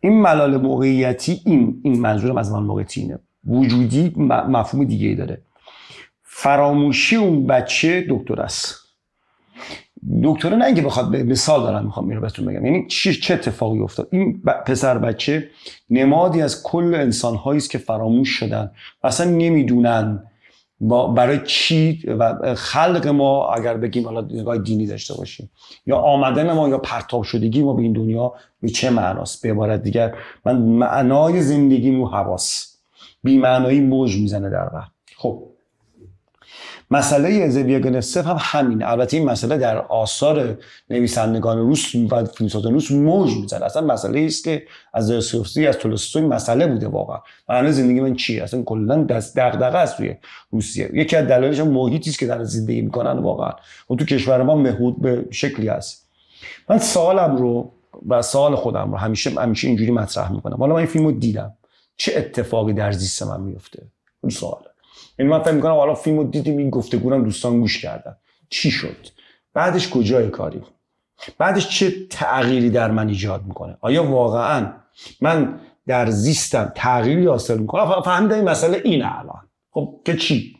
این 0.00 0.12
ملال 0.12 0.56
موقعیتی 0.56 1.40
این 1.44 1.80
این 1.84 2.00
منظورم 2.00 2.36
از 2.36 2.52
من 2.52 2.62
موقعیتی 2.62 3.00
اینه. 3.00 3.18
وجودی 3.46 4.12
مفهوم 4.48 4.84
دیگه 4.84 5.08
ای 5.08 5.14
داره. 5.14 5.42
فراموشی 6.22 7.16
اون 7.16 7.46
بچه 7.46 8.06
دکتر 8.10 8.40
است. 8.40 8.74
دکتر 10.22 10.56
نه 10.56 10.64
اینکه 10.64 10.82
بخواد 10.82 11.10
به 11.10 11.22
مثال 11.22 11.60
دارم 11.62 11.84
می‌خوام 11.84 12.08
اینو 12.08 12.20
بهتون 12.20 12.44
بگم. 12.44 12.66
یعنی 12.66 12.86
چه 12.86 13.12
چه 13.12 13.34
اتفاقی 13.34 13.78
افتاد؟ 13.78 14.08
این 14.10 14.42
پسر 14.66 14.98
بچه 14.98 15.50
نمادی 15.90 16.42
از 16.42 16.62
کل 16.62 16.94
انسان 16.94 17.38
است 17.46 17.70
که 17.70 17.78
فراموش 17.78 18.28
شدن 18.28 18.70
و 19.02 19.06
اصلا 19.06 19.30
نمی‌دونن 19.30 20.22
ما 20.80 21.08
برای 21.08 21.40
چی 21.46 22.02
و 22.06 22.54
خلق 22.54 23.06
ما 23.06 23.48
اگر 23.48 23.76
بگیم 23.76 24.04
حالا 24.04 24.20
نگاه 24.20 24.58
دینی 24.58 24.86
داشته 24.86 25.14
باشیم 25.14 25.50
یا 25.86 25.96
آمدن 25.96 26.52
ما 26.52 26.68
یا 26.68 26.78
پرتاب 26.78 27.22
شدگی 27.22 27.62
ما 27.62 27.72
به 27.72 27.82
این 27.82 27.92
دنیا 27.92 28.32
به 28.60 28.68
چه 28.68 28.90
معناست؟ 28.90 29.42
به 29.42 29.50
عبارت 29.50 29.82
دیگر 29.82 30.14
من 30.44 30.58
معنای 30.58 31.42
زندگی 31.42 31.90
مو 31.90 32.06
حواس 32.06 32.76
بی 33.22 33.38
معنایی 33.38 33.80
موج 33.80 34.16
می‌زنه 34.16 34.50
در 34.50 34.70
وقت 34.74 34.90
خب 35.16 35.42
مسئله 36.90 37.48
زویا 37.48 37.78
گنفسف 37.78 38.26
هم 38.26 38.36
همینه. 38.40 38.90
البته 38.90 39.16
این 39.16 39.26
مسئله 39.26 39.58
در 39.58 39.78
آثار 39.78 40.58
نویسندگان 40.90 41.58
روس 41.58 41.94
و 41.94 42.24
فیلسوفان 42.24 42.72
روس 42.72 42.90
موج 42.90 43.36
می‌زنه 43.36 43.64
اصلا 43.64 43.82
مسئله 43.82 44.20
است 44.20 44.44
که 44.44 44.62
از 44.94 45.10
دستوفسکی 45.10 45.66
از 45.66 45.78
تولستوی 45.78 46.22
مسئله 46.22 46.66
بوده 46.66 46.88
واقعا. 46.88 47.18
معنی 47.48 47.72
زندگی 47.72 48.00
من 48.00 48.14
چیه؟ 48.14 48.42
اصلا 48.42 48.62
کلا 48.62 49.04
دست 49.04 49.36
دغدغه 49.36 49.78
است 49.78 49.96
توی 49.96 50.14
روسیه. 50.50 50.90
یکی 50.94 51.16
از 51.16 51.26
دلایلش 51.26 51.60
محیطی 51.60 52.10
است 52.10 52.18
که 52.18 52.26
در 52.26 52.44
زندگی 52.44 52.80
می‌کنن 52.82 53.18
واقعا. 53.18 53.52
و 53.90 53.94
تو 53.94 54.04
کشور 54.04 54.42
ما 54.42 54.56
مهود 54.56 55.02
به 55.02 55.24
شکلی 55.30 55.68
هست. 55.68 56.08
من 56.68 56.78
سوالم 56.78 57.36
رو 57.36 57.72
و 58.08 58.22
سوال 58.22 58.54
خودم 58.54 58.90
رو 58.90 58.96
همیشه 58.96 59.30
همیشه 59.30 59.68
اینجوری 59.68 59.90
مطرح 59.90 60.32
می‌کنم. 60.32 60.56
حالا 60.56 60.72
من 60.72 60.78
این 60.78 60.86
فیلمو 60.86 61.12
دیدم. 61.12 61.52
چه 61.96 62.12
اتفاقی 62.16 62.72
در 62.72 62.92
زیست 62.92 63.22
من 63.22 63.40
میفته 63.40 63.82
اون 64.20 64.30
سواله 64.30 64.65
یعنی 65.18 65.30
من 65.30 65.42
فکر 65.42 65.52
می‌کنم 65.52 65.72
حالا 65.72 65.94
فیلمو 65.94 66.24
دیدیم 66.24 66.58
این 66.58 66.70
گفتگو 66.70 67.20
دوستان 67.20 67.60
گوش 67.60 67.82
کردن. 67.82 68.16
چی 68.50 68.70
شد؟ 68.70 69.06
بعدش 69.54 69.90
کجای 69.90 70.30
کاری؟ 70.30 70.62
بعدش 71.38 71.68
چه 71.68 72.06
تغییری 72.10 72.70
در 72.70 72.90
من 72.90 73.08
ایجاد 73.08 73.44
می‌کنه؟ 73.44 73.76
آیا 73.80 74.04
واقعا 74.10 74.72
من 75.20 75.60
در 75.86 76.10
زیستم 76.10 76.72
تغییری 76.74 77.26
حاصل 77.26 77.58
می‌کنم؟ 77.58 78.02
فهمیدم 78.02 78.34
این 78.34 78.44
مسئله 78.44 78.80
اینه 78.84 79.18
الان. 79.18 79.48
خب 79.70 80.00
که 80.04 80.16
چی؟ 80.16 80.56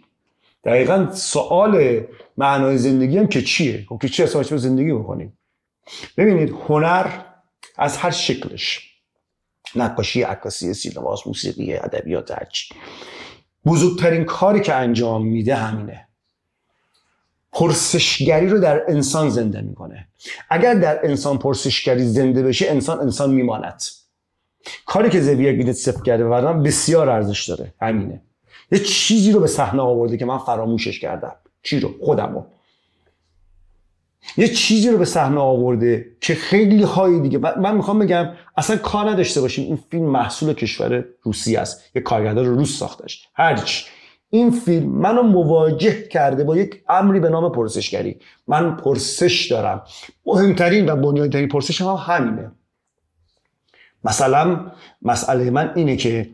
دقیقا 0.64 1.08
سوال 1.12 2.00
معنای 2.36 2.78
زندگی 2.78 3.18
هم 3.18 3.26
که 3.26 3.42
چیه؟ 3.42 3.86
خب 3.88 3.98
که 4.02 4.08
چی 4.08 4.22
حسابش 4.22 4.48
به 4.48 4.56
زندگی 4.56 4.92
بکنیم؟ 4.92 5.38
ببینید 6.16 6.54
هنر 6.68 7.10
از 7.76 7.96
هر 7.96 8.10
شکلش. 8.10 8.92
نقاشی 9.74 10.22
عکاسی 10.22 10.74
سینما 10.74 11.16
موسیقی 11.26 11.74
ادبیات 11.74 12.30
هرچی. 12.30 12.74
بزرگترین 13.66 14.24
کاری 14.24 14.60
که 14.60 14.74
انجام 14.74 15.26
میده 15.26 15.54
همینه. 15.54 16.06
پرسشگری 17.52 18.48
رو 18.48 18.58
در 18.58 18.90
انسان 18.90 19.30
زنده 19.30 19.60
می‌کنه. 19.60 20.08
اگر 20.50 20.74
در 20.74 21.06
انسان 21.06 21.38
پرسشگری 21.38 22.04
زنده 22.04 22.42
بشه 22.42 22.70
انسان 22.70 23.00
انسان 23.00 23.30
میماند. 23.30 23.82
کاری 24.86 25.10
که 25.10 25.20
زویا 25.20 25.52
گیدت 25.52 25.72
صفر 25.72 26.02
کرده 26.02 26.24
و 26.24 26.62
بسیار 26.62 27.10
ارزش 27.10 27.48
داره. 27.48 27.74
همینه. 27.80 28.22
یه 28.72 28.78
چیزی 28.78 29.32
رو 29.32 29.40
به 29.40 29.46
صحنه 29.46 29.82
آورده 29.82 30.16
که 30.16 30.24
من 30.24 30.38
فراموشش 30.38 31.00
کردم. 31.00 31.32
چی 31.62 31.80
رو؟ 31.80 31.90
خودمو. 32.02 32.44
یه 34.36 34.48
چیزی 34.48 34.90
رو 34.90 34.98
به 34.98 35.04
صحنه 35.04 35.40
آورده 35.40 36.06
که 36.20 36.34
خیلی 36.34 36.82
های 36.82 37.20
دیگه. 37.20 37.38
من 37.38 37.76
می‌خوام 37.76 37.98
بگم 37.98 38.28
اصلا 38.56 38.76
کار 38.76 39.10
نداشته 39.10 39.40
باشیم. 39.40 39.64
این 39.64 39.78
فیلم 39.90 40.04
محصول 40.04 40.52
کشور 40.52 41.04
روسی 41.22 41.56
است. 41.56 41.82
یه 41.94 42.02
کارگردان 42.02 42.44
روس 42.44 42.78
ساختش. 42.78 43.28
هرچی 43.34 43.84
این 44.30 44.50
فیلم 44.50 44.88
منو 44.88 45.22
مواجه 45.22 46.08
کرده 46.08 46.44
با 46.44 46.56
یک 46.56 46.82
امری 46.88 47.20
به 47.20 47.28
نام 47.28 47.52
پرسشگری. 47.52 48.20
من 48.46 48.76
پرسش 48.76 49.46
دارم. 49.50 49.82
مهمترین 50.26 50.88
و 50.88 50.96
بنیادترین 50.96 51.48
پرسش 51.48 51.80
هم 51.80 51.88
همینه. 51.88 52.50
مثلا 54.04 54.72
مسئله 55.02 55.50
من 55.50 55.72
اینه 55.74 55.96
که 55.96 56.30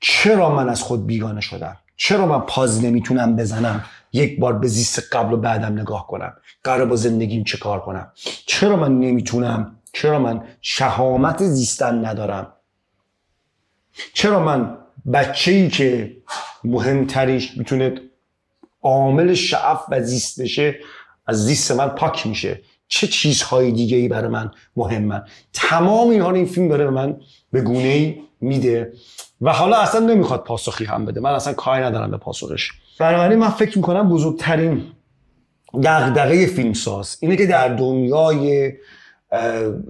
چرا 0.00 0.50
من 0.56 0.68
از 0.68 0.82
خود 0.82 1.06
بیگانه 1.06 1.40
شدم؟ 1.40 1.76
چرا 1.96 2.26
من 2.26 2.40
پاز 2.40 2.84
نمی‌تونم 2.84 3.36
بزنم؟ 3.36 3.84
یک 4.12 4.40
بار 4.40 4.58
به 4.58 4.68
زیست 4.68 5.16
قبل 5.16 5.32
و 5.32 5.36
بعدم 5.36 5.80
نگاه 5.80 6.06
کنم. 6.06 6.32
قرار 6.64 6.86
با 6.86 6.96
زندگیم 6.96 7.44
چه 7.44 7.58
کار 7.58 7.80
کنم؟ 7.80 8.12
چرا 8.46 8.76
من 8.76 9.00
نمی‌تونم؟ 9.00 9.78
چرا 9.92 10.18
من 10.18 10.44
شهامت 10.60 11.42
زیستن 11.42 12.04
ندارم؟ 12.04 12.52
چرا 14.14 14.40
من 14.40 14.78
بچه 15.12 15.50
ای 15.50 15.68
که 15.68 16.16
مهمتریش 16.64 17.56
می‌تونه 17.56 18.00
عامل 18.82 19.34
شعف 19.34 19.80
و 19.88 20.02
زیست 20.02 20.40
بشه 20.40 20.78
از 21.26 21.44
زیست 21.44 21.72
من 21.72 21.88
پاک 21.88 22.26
میشه؟ 22.26 22.62
چه 22.88 23.06
چیزهای 23.06 23.72
دیگه 23.72 23.96
ای 23.96 24.08
برای 24.08 24.28
من 24.28 24.50
مهمن؟ 24.76 25.22
تمام 25.52 26.10
اینها 26.10 26.30
این 26.30 26.46
فیلم 26.46 26.68
داره 26.68 26.84
به 26.84 26.90
من 26.90 27.16
به 27.52 27.60
گونه 27.60 27.88
ای 27.88 28.16
میده 28.40 28.92
و 29.40 29.52
حالا 29.52 29.76
اصلا 29.76 30.06
نمی‌خواد 30.06 30.44
پاسخی 30.44 30.84
هم 30.84 31.04
بده. 31.04 31.20
من 31.20 31.30
اصلا 31.30 31.52
کاری 31.52 31.82
ندارم 31.84 32.10
به 32.10 32.16
پاسخش. 32.16 32.70
بنابراین 33.00 33.38
من 33.38 33.48
فکر 33.48 33.78
می‌کنم 33.78 34.08
بزرگترین 34.08 34.82
دغدغه 35.84 36.46
فیلمساز 36.46 37.16
اینه 37.20 37.36
که 37.36 37.46
در 37.46 37.68
دنیای 37.68 38.72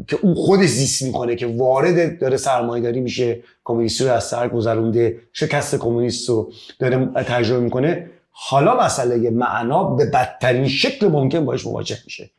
که 0.07 0.19
او 0.23 0.35
خودش 0.35 0.69
زیست 0.69 1.03
می‌کنه 1.03 1.37
که 1.37 1.47
وارد 1.47 2.21
داره 2.21 2.37
سرمایه 2.37 2.83
داری 2.83 3.01
میشه 3.01 3.43
کمونیستی 3.65 4.05
رو 4.05 4.13
از 4.13 4.25
سر 4.25 4.49
گذرونده 4.49 5.21
شکست 5.33 5.75
کمونیست 5.75 6.29
رو 6.29 6.53
داره 6.79 7.07
تجربه 7.15 7.61
می‌کنه. 7.61 8.11
حالا 8.31 8.85
مسئله 8.85 9.31
معنا 9.31 9.85
به 9.85 10.07
بدترین 10.07 10.69
شکل 10.69 11.09
ممکن 11.09 11.45
باش 11.45 11.67
مواجه 11.67 11.99
میشه. 12.05 12.31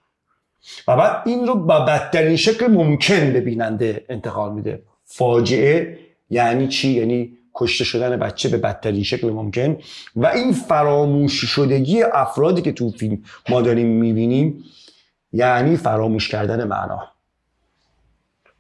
و 0.87 0.95
بعد 0.95 1.21
این 1.25 1.47
رو 1.47 1.55
با 1.55 1.79
بدترین 1.79 2.35
شکل 2.35 2.67
ممکن 2.67 3.33
به 3.33 3.41
بیننده 3.41 4.05
انتقال 4.09 4.53
میده. 4.53 4.81
فاجعه 5.05 5.99
یعنی 6.29 6.67
چی؟ 6.67 6.89
یعنی 6.89 7.37
کشته 7.55 7.83
شدن 7.83 8.17
بچه 8.17 8.49
به 8.49 8.57
بدترین 8.57 9.03
شکل 9.03 9.29
ممکن. 9.29 9.77
و 10.15 10.27
این 10.27 10.51
فراموش 10.51 11.33
شدگی 11.45 12.03
افرادی 12.03 12.61
که 12.61 12.71
تو 12.71 12.89
فیلم 12.89 13.17
ما 13.49 13.61
داریم 13.61 13.87
می‌بینیم 13.87 14.63
یعنی 15.33 15.77
فراموش 15.77 16.29
کردن 16.29 16.63
معنا. 16.63 17.07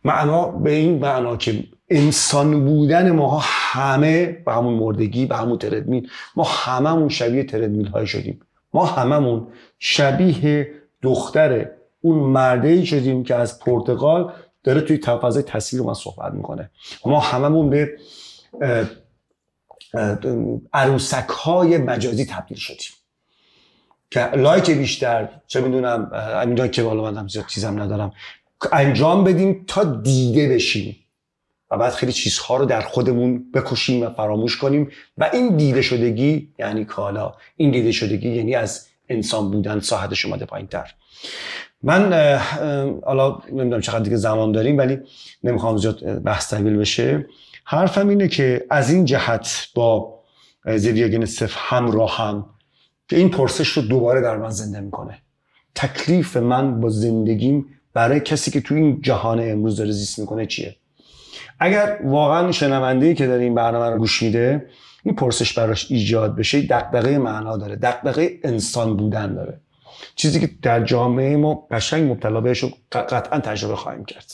معنا 0.03 0.45
به 0.45 0.71
این 0.71 0.99
معنا 0.99 1.37
که 1.37 1.63
انسان 1.89 2.65
بودن 2.65 3.11
ما 3.11 3.41
همه 3.43 4.25
به 4.45 4.53
همون 4.53 4.73
مردگی 4.73 5.25
به 5.25 5.35
همون 5.35 5.57
تردمیل 5.57 6.09
ما 6.35 6.43
هممون 6.43 7.09
شبیه 7.09 7.43
تردمیل 7.43 7.87
های 7.87 8.07
شدیم. 8.07 8.39
ما 8.73 8.85
هممون 8.85 9.47
شبیه 9.79 10.71
دختر 11.01 11.67
اون 12.01 12.19
مرده 12.19 12.85
شدیم 12.85 13.23
که 13.23 13.35
از 13.35 13.59
پرتغال 13.59 14.33
داره 14.63 14.81
توی 14.81 14.97
فضای 14.97 15.43
تصویر 15.43 15.83
من 15.83 15.93
صحبت 15.93 16.33
می‌کنه. 16.33 16.69
ما 17.05 17.19
هممون 17.19 17.69
به 17.69 17.97
عروسک 20.73 21.29
های 21.29 21.77
مجازی 21.77 22.25
تبدیل 22.25 22.57
شدیم. 22.57 22.91
که 24.11 24.31
لایک 24.31 24.71
بیشتر 24.71 25.29
چه 25.47 25.61
می‌دونم 25.61 26.11
اینجا 26.45 26.67
که 26.67 26.83
بالا 26.83 27.11
من 27.11 27.27
زیاد 27.27 27.45
چیزم 27.45 27.81
ندارم. 27.81 28.11
انجام 28.71 29.23
بدیم 29.23 29.63
تا 29.67 29.83
دیده 29.83 30.49
بشیم. 30.49 30.95
و 31.71 31.77
بعد 31.77 31.93
خیلی 31.93 32.11
چیزها 32.11 32.57
رو 32.57 32.65
در 32.65 32.81
خودمون 32.81 33.51
بکشیم 33.51 34.03
و 34.03 34.09
فراموش 34.09 34.57
کنیم. 34.57 34.91
و 35.17 35.29
این 35.33 35.57
دیده 35.57 35.81
شدگی 35.81 36.53
یعنی 36.59 36.85
کالا. 36.85 37.33
این 37.55 37.71
دیده 37.71 37.91
شدگی 37.91 38.29
یعنی 38.29 38.55
از 38.55 38.87
انسان 39.09 39.51
بودن 39.51 39.79
ساحتش 39.79 40.25
اومده 40.25 40.45
پایین 40.45 40.67
تر 40.67 40.93
من 41.83 42.13
حالا 43.05 43.37
نمی‌دونم 43.51 43.81
چقدر 43.81 43.99
دیگه 43.99 44.15
زمان 44.15 44.51
داریم 44.51 44.77
ولی 44.77 44.99
نمی‌خوام 45.43 45.77
زیاد 45.77 46.19
بحث 46.19 46.53
طویل 46.53 46.77
بشه. 46.77 47.25
حرفم 47.63 48.07
اینه 48.07 48.27
که 48.27 48.65
از 48.69 48.89
این 48.89 49.05
جهت 49.05 49.67
با 49.75 50.19
زیویا 50.75 51.25
صف 51.25 51.53
همراه 51.55 52.17
هم 52.17 52.45
که 53.09 53.15
این 53.15 53.29
پرسش 53.29 53.67
رو 53.67 53.81
دوباره 53.81 54.21
در 54.21 54.37
من 54.37 54.49
زنده 54.49 54.79
می‌کنه. 54.79 55.17
تکلیف 55.75 56.37
من 56.37 56.79
با 56.79 56.89
زندگیم 56.89 57.65
برای 57.93 58.19
کسی 58.19 58.51
که 58.51 58.61
تو 58.61 58.75
این 58.75 59.01
جهان 59.01 59.51
امروز 59.51 59.77
داره 59.77 59.91
زیست 59.91 60.19
می‌کنه 60.19 60.45
چیه؟ 60.45 60.75
اگر 61.59 61.99
واقعا 62.03 62.51
شنونده 62.51 63.13
که 63.13 63.27
داره 63.27 63.43
این 63.43 63.55
برنامه 63.55 63.89
رو 63.89 63.97
گوش 63.97 64.23
میده 64.23 64.65
این 65.03 65.15
پرسش 65.15 65.53
براش 65.53 65.91
ایجاد 65.91 66.35
بشه 66.35 66.61
دقدقه 66.61 67.17
معنا 67.17 67.57
داره 67.57 67.75
دقدقه 67.75 68.39
انسان 68.43 68.97
بودن 68.97 69.33
داره. 69.33 69.59
چیزی 70.15 70.39
که 70.39 70.49
در 70.61 70.83
جامعه 70.83 71.37
ما 71.37 71.67
قشنگ 71.71 72.11
مبتلا 72.11 72.41
بهش 72.41 72.65
قطعا 72.91 73.39
تجربه 73.39 73.75
خواهیم 73.75 74.05
کرد. 74.05 74.33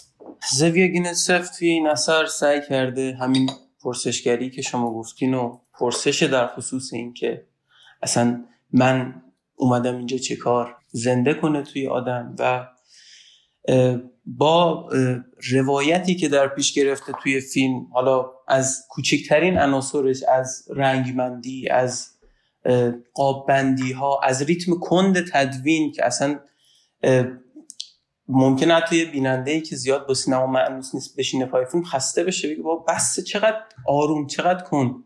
زویا 0.54 0.88
گینسف 0.88 1.58
توی 1.58 1.70
این 1.70 1.96
سعی 2.28 2.62
کرده 2.70 3.18
همین 3.22 3.50
پرسشگری 3.82 4.50
که 4.50 4.62
شما 4.62 4.94
گفتین 4.94 5.34
و 5.34 5.58
پرسش 5.74 6.24
در 6.24 6.48
خصوص 6.48 6.94
این 6.94 7.14
که 7.14 7.46
اصلا 8.02 8.44
من 8.74 9.22
اومدم 9.56 9.98
اینجا 9.98 10.18
چه 10.18 10.36
کار 10.36 10.76
زنده 10.92 11.34
کنه 11.34 11.62
توی 11.62 11.88
آدم 11.88 12.36
و 12.40 12.68
با 14.26 14.90
روایتی 15.52 16.16
که 16.16 16.30
در 16.30 16.48
پیش 16.48 16.74
گرفته 16.74 17.14
توی 17.24 17.40
فیلم 17.42 17.88
حالا 17.94 18.32
از 18.48 18.86
کوچکترین 18.90 19.58
عناصرش 19.58 20.24
از 20.24 20.68
رنگمندی 20.76 21.70
از 21.70 22.15
قاببندی 23.14 23.92
ها 23.92 24.20
از 24.24 24.42
ریتم 24.42 24.80
کند 24.80 25.32
تدوین 25.32 25.92
که 25.92 26.06
اصلا 26.06 26.40
ممکنه 28.28 28.82
توی 28.82 29.06
بیننده 29.06 29.52
ای 29.52 29.62
که 29.62 29.76
زیاد 29.76 30.08
با 30.08 30.14
سینما 30.14 30.48
معنوس 30.48 30.96
نیست 30.96 31.16
بشینه 31.18 31.46
پای 31.46 31.66
فیلم 31.66 31.84
خسته 31.84 32.24
بشه 32.24 32.50
بگه 32.54 32.64
با 32.64 32.76
بس 32.76 33.20
چقدر 33.20 33.62
آروم 33.88 34.28
چقدر 34.28 34.64
کن 34.64 35.04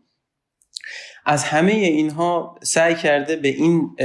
از 1.26 1.44
همه 1.44 1.72
اینها 1.72 2.58
سعی 2.62 2.94
کرده 2.94 3.36
به 3.36 3.48
این 3.48 3.96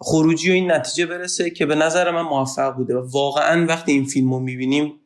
خروجی 0.00 0.50
و 0.50 0.52
این 0.52 0.72
نتیجه 0.72 1.06
برسه 1.06 1.50
که 1.50 1.66
به 1.66 1.74
نظر 1.74 2.10
من 2.10 2.22
موفق 2.22 2.74
بوده 2.76 2.96
و 2.96 3.10
واقعا 3.10 3.66
وقتی 3.66 3.92
این 3.92 4.04
فیلم 4.04 4.34
رو 4.34 4.40
می‌بینیم 4.40 5.00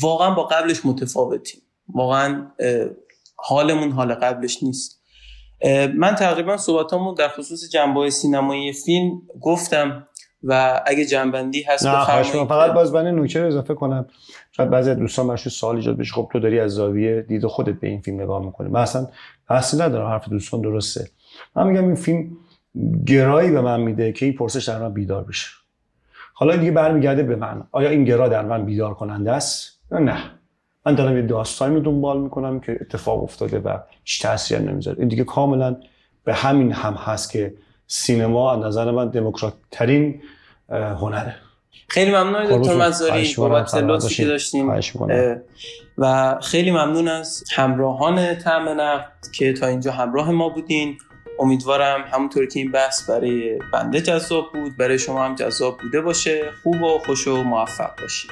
واقعا 0.00 0.34
با 0.34 0.44
قبلش 0.44 0.86
متفاوتیم. 0.86 1.62
واقعا 1.88 2.50
حالمون 3.36 3.90
حال 3.90 4.14
قبلش 4.14 4.62
نیست. 4.62 5.03
من 5.96 6.14
تقریبا 6.14 6.56
صحبتامو 6.56 7.14
در 7.14 7.28
خصوص 7.28 7.70
جنبه 7.70 8.10
سینمایی 8.10 8.72
فیلم 8.72 9.22
گفتم 9.40 10.06
و 10.42 10.82
اگه 10.86 11.04
جنبندی 11.04 11.62
هست 11.62 11.86
نه 11.86 12.04
فقط 12.44 12.72
باز 12.72 12.94
من 12.94 13.06
نوکه 13.06 13.40
اضافه 13.40 13.74
کنم. 13.74 14.06
شاید 14.52 14.70
بعضی 14.70 14.94
دوستان 14.94 15.28
برشون 15.28 15.50
سوال 15.50 15.76
ایجاد 15.76 15.96
بشه. 15.96 16.12
خب 16.12 16.28
تو 16.32 16.40
داری 16.40 16.60
از 16.60 16.70
زاویه 16.70 17.22
دید 17.22 17.46
خودت 17.46 17.80
به 17.80 17.88
این 17.88 18.00
فیلم 18.00 18.20
نگاه 18.20 18.44
می‌کنی. 18.44 18.68
من 18.68 18.80
اصلا 18.80 19.06
بحثی 19.50 19.76
ندارم. 19.76 20.08
حرف 20.08 20.28
دوستان 20.28 20.60
درسته. 20.60 21.08
من 21.56 21.66
میگم 21.66 21.84
این 21.84 21.94
فیلم 21.94 22.36
گرایی 23.06 23.50
به 23.50 23.60
من 23.60 23.80
میده 23.80 24.12
که 24.12 24.26
این 24.26 24.34
پرسش 24.34 24.68
در 24.68 24.78
من 24.78 24.92
بیدار 24.92 25.24
بشه. 25.24 25.46
حالا 26.34 26.56
دیگه 26.56 26.70
برمیگرده 26.70 27.22
به 27.22 27.36
من. 27.36 27.62
آیا 27.72 27.90
این 27.90 28.04
گرا 28.04 28.28
در 28.28 28.42
من 28.42 28.64
بیدار 28.64 28.94
کننده 28.94 29.32
است 29.32 29.80
نه؟ 29.90 30.16
من 30.86 30.94
دارم 30.94 31.16
یه 31.16 31.22
داستانی 31.22 31.74
رو 31.74 31.80
دنبال 31.80 32.20
می‌کنم 32.20 32.60
که 32.60 32.78
اتفاق 32.80 33.22
افتاده 33.22 33.58
و 33.58 33.78
هیچ 34.04 34.22
تاثیر 34.22 34.58
نمی‌ذاره. 34.58 34.98
این 34.98 35.08
دیگه 35.08 35.24
کاملا 35.24 35.76
به 36.24 36.34
همین 36.34 36.72
هم 36.72 36.94
هست 36.94 37.32
که 37.32 37.54
سینما 37.86 38.52
از 38.52 38.64
نظر 38.64 38.90
من 38.90 39.08
دموکرات 39.08 39.54
ترین 39.70 40.22
هنره. 40.70 41.34
خیلی 41.88 42.10
ممنون 42.10 42.60
دکتر 42.60 42.76
مزاری 42.76 43.34
بابت 43.36 43.74
لطفی 43.74 44.14
که 44.14 44.24
داشتیم. 44.24 44.72
و 45.98 46.34
خیلی 46.42 46.70
ممنون 46.70 47.08
از 47.08 47.44
همراهان 47.52 48.34
تعم 48.34 48.68
نقد 48.80 49.12
که 49.34 49.52
تا 49.52 49.66
اینجا 49.66 49.92
همراه 49.92 50.30
ما 50.30 50.48
بودین. 50.48 50.98
امیدوارم 51.40 52.04
همونطور 52.12 52.46
که 52.46 52.60
این 52.60 52.72
بحث 52.72 53.10
برای 53.10 53.58
بنده 53.72 54.00
جذاب 54.00 54.44
بود 54.52 54.76
برای 54.76 54.98
شما 54.98 55.24
هم 55.24 55.34
جذاب 55.34 55.78
بوده 55.78 56.00
باشه. 56.00 56.50
خوب 56.62 56.82
و 56.82 56.98
خوش 57.06 57.28
و 57.28 57.42
موفق 57.42 58.00
باشید. 58.00 58.30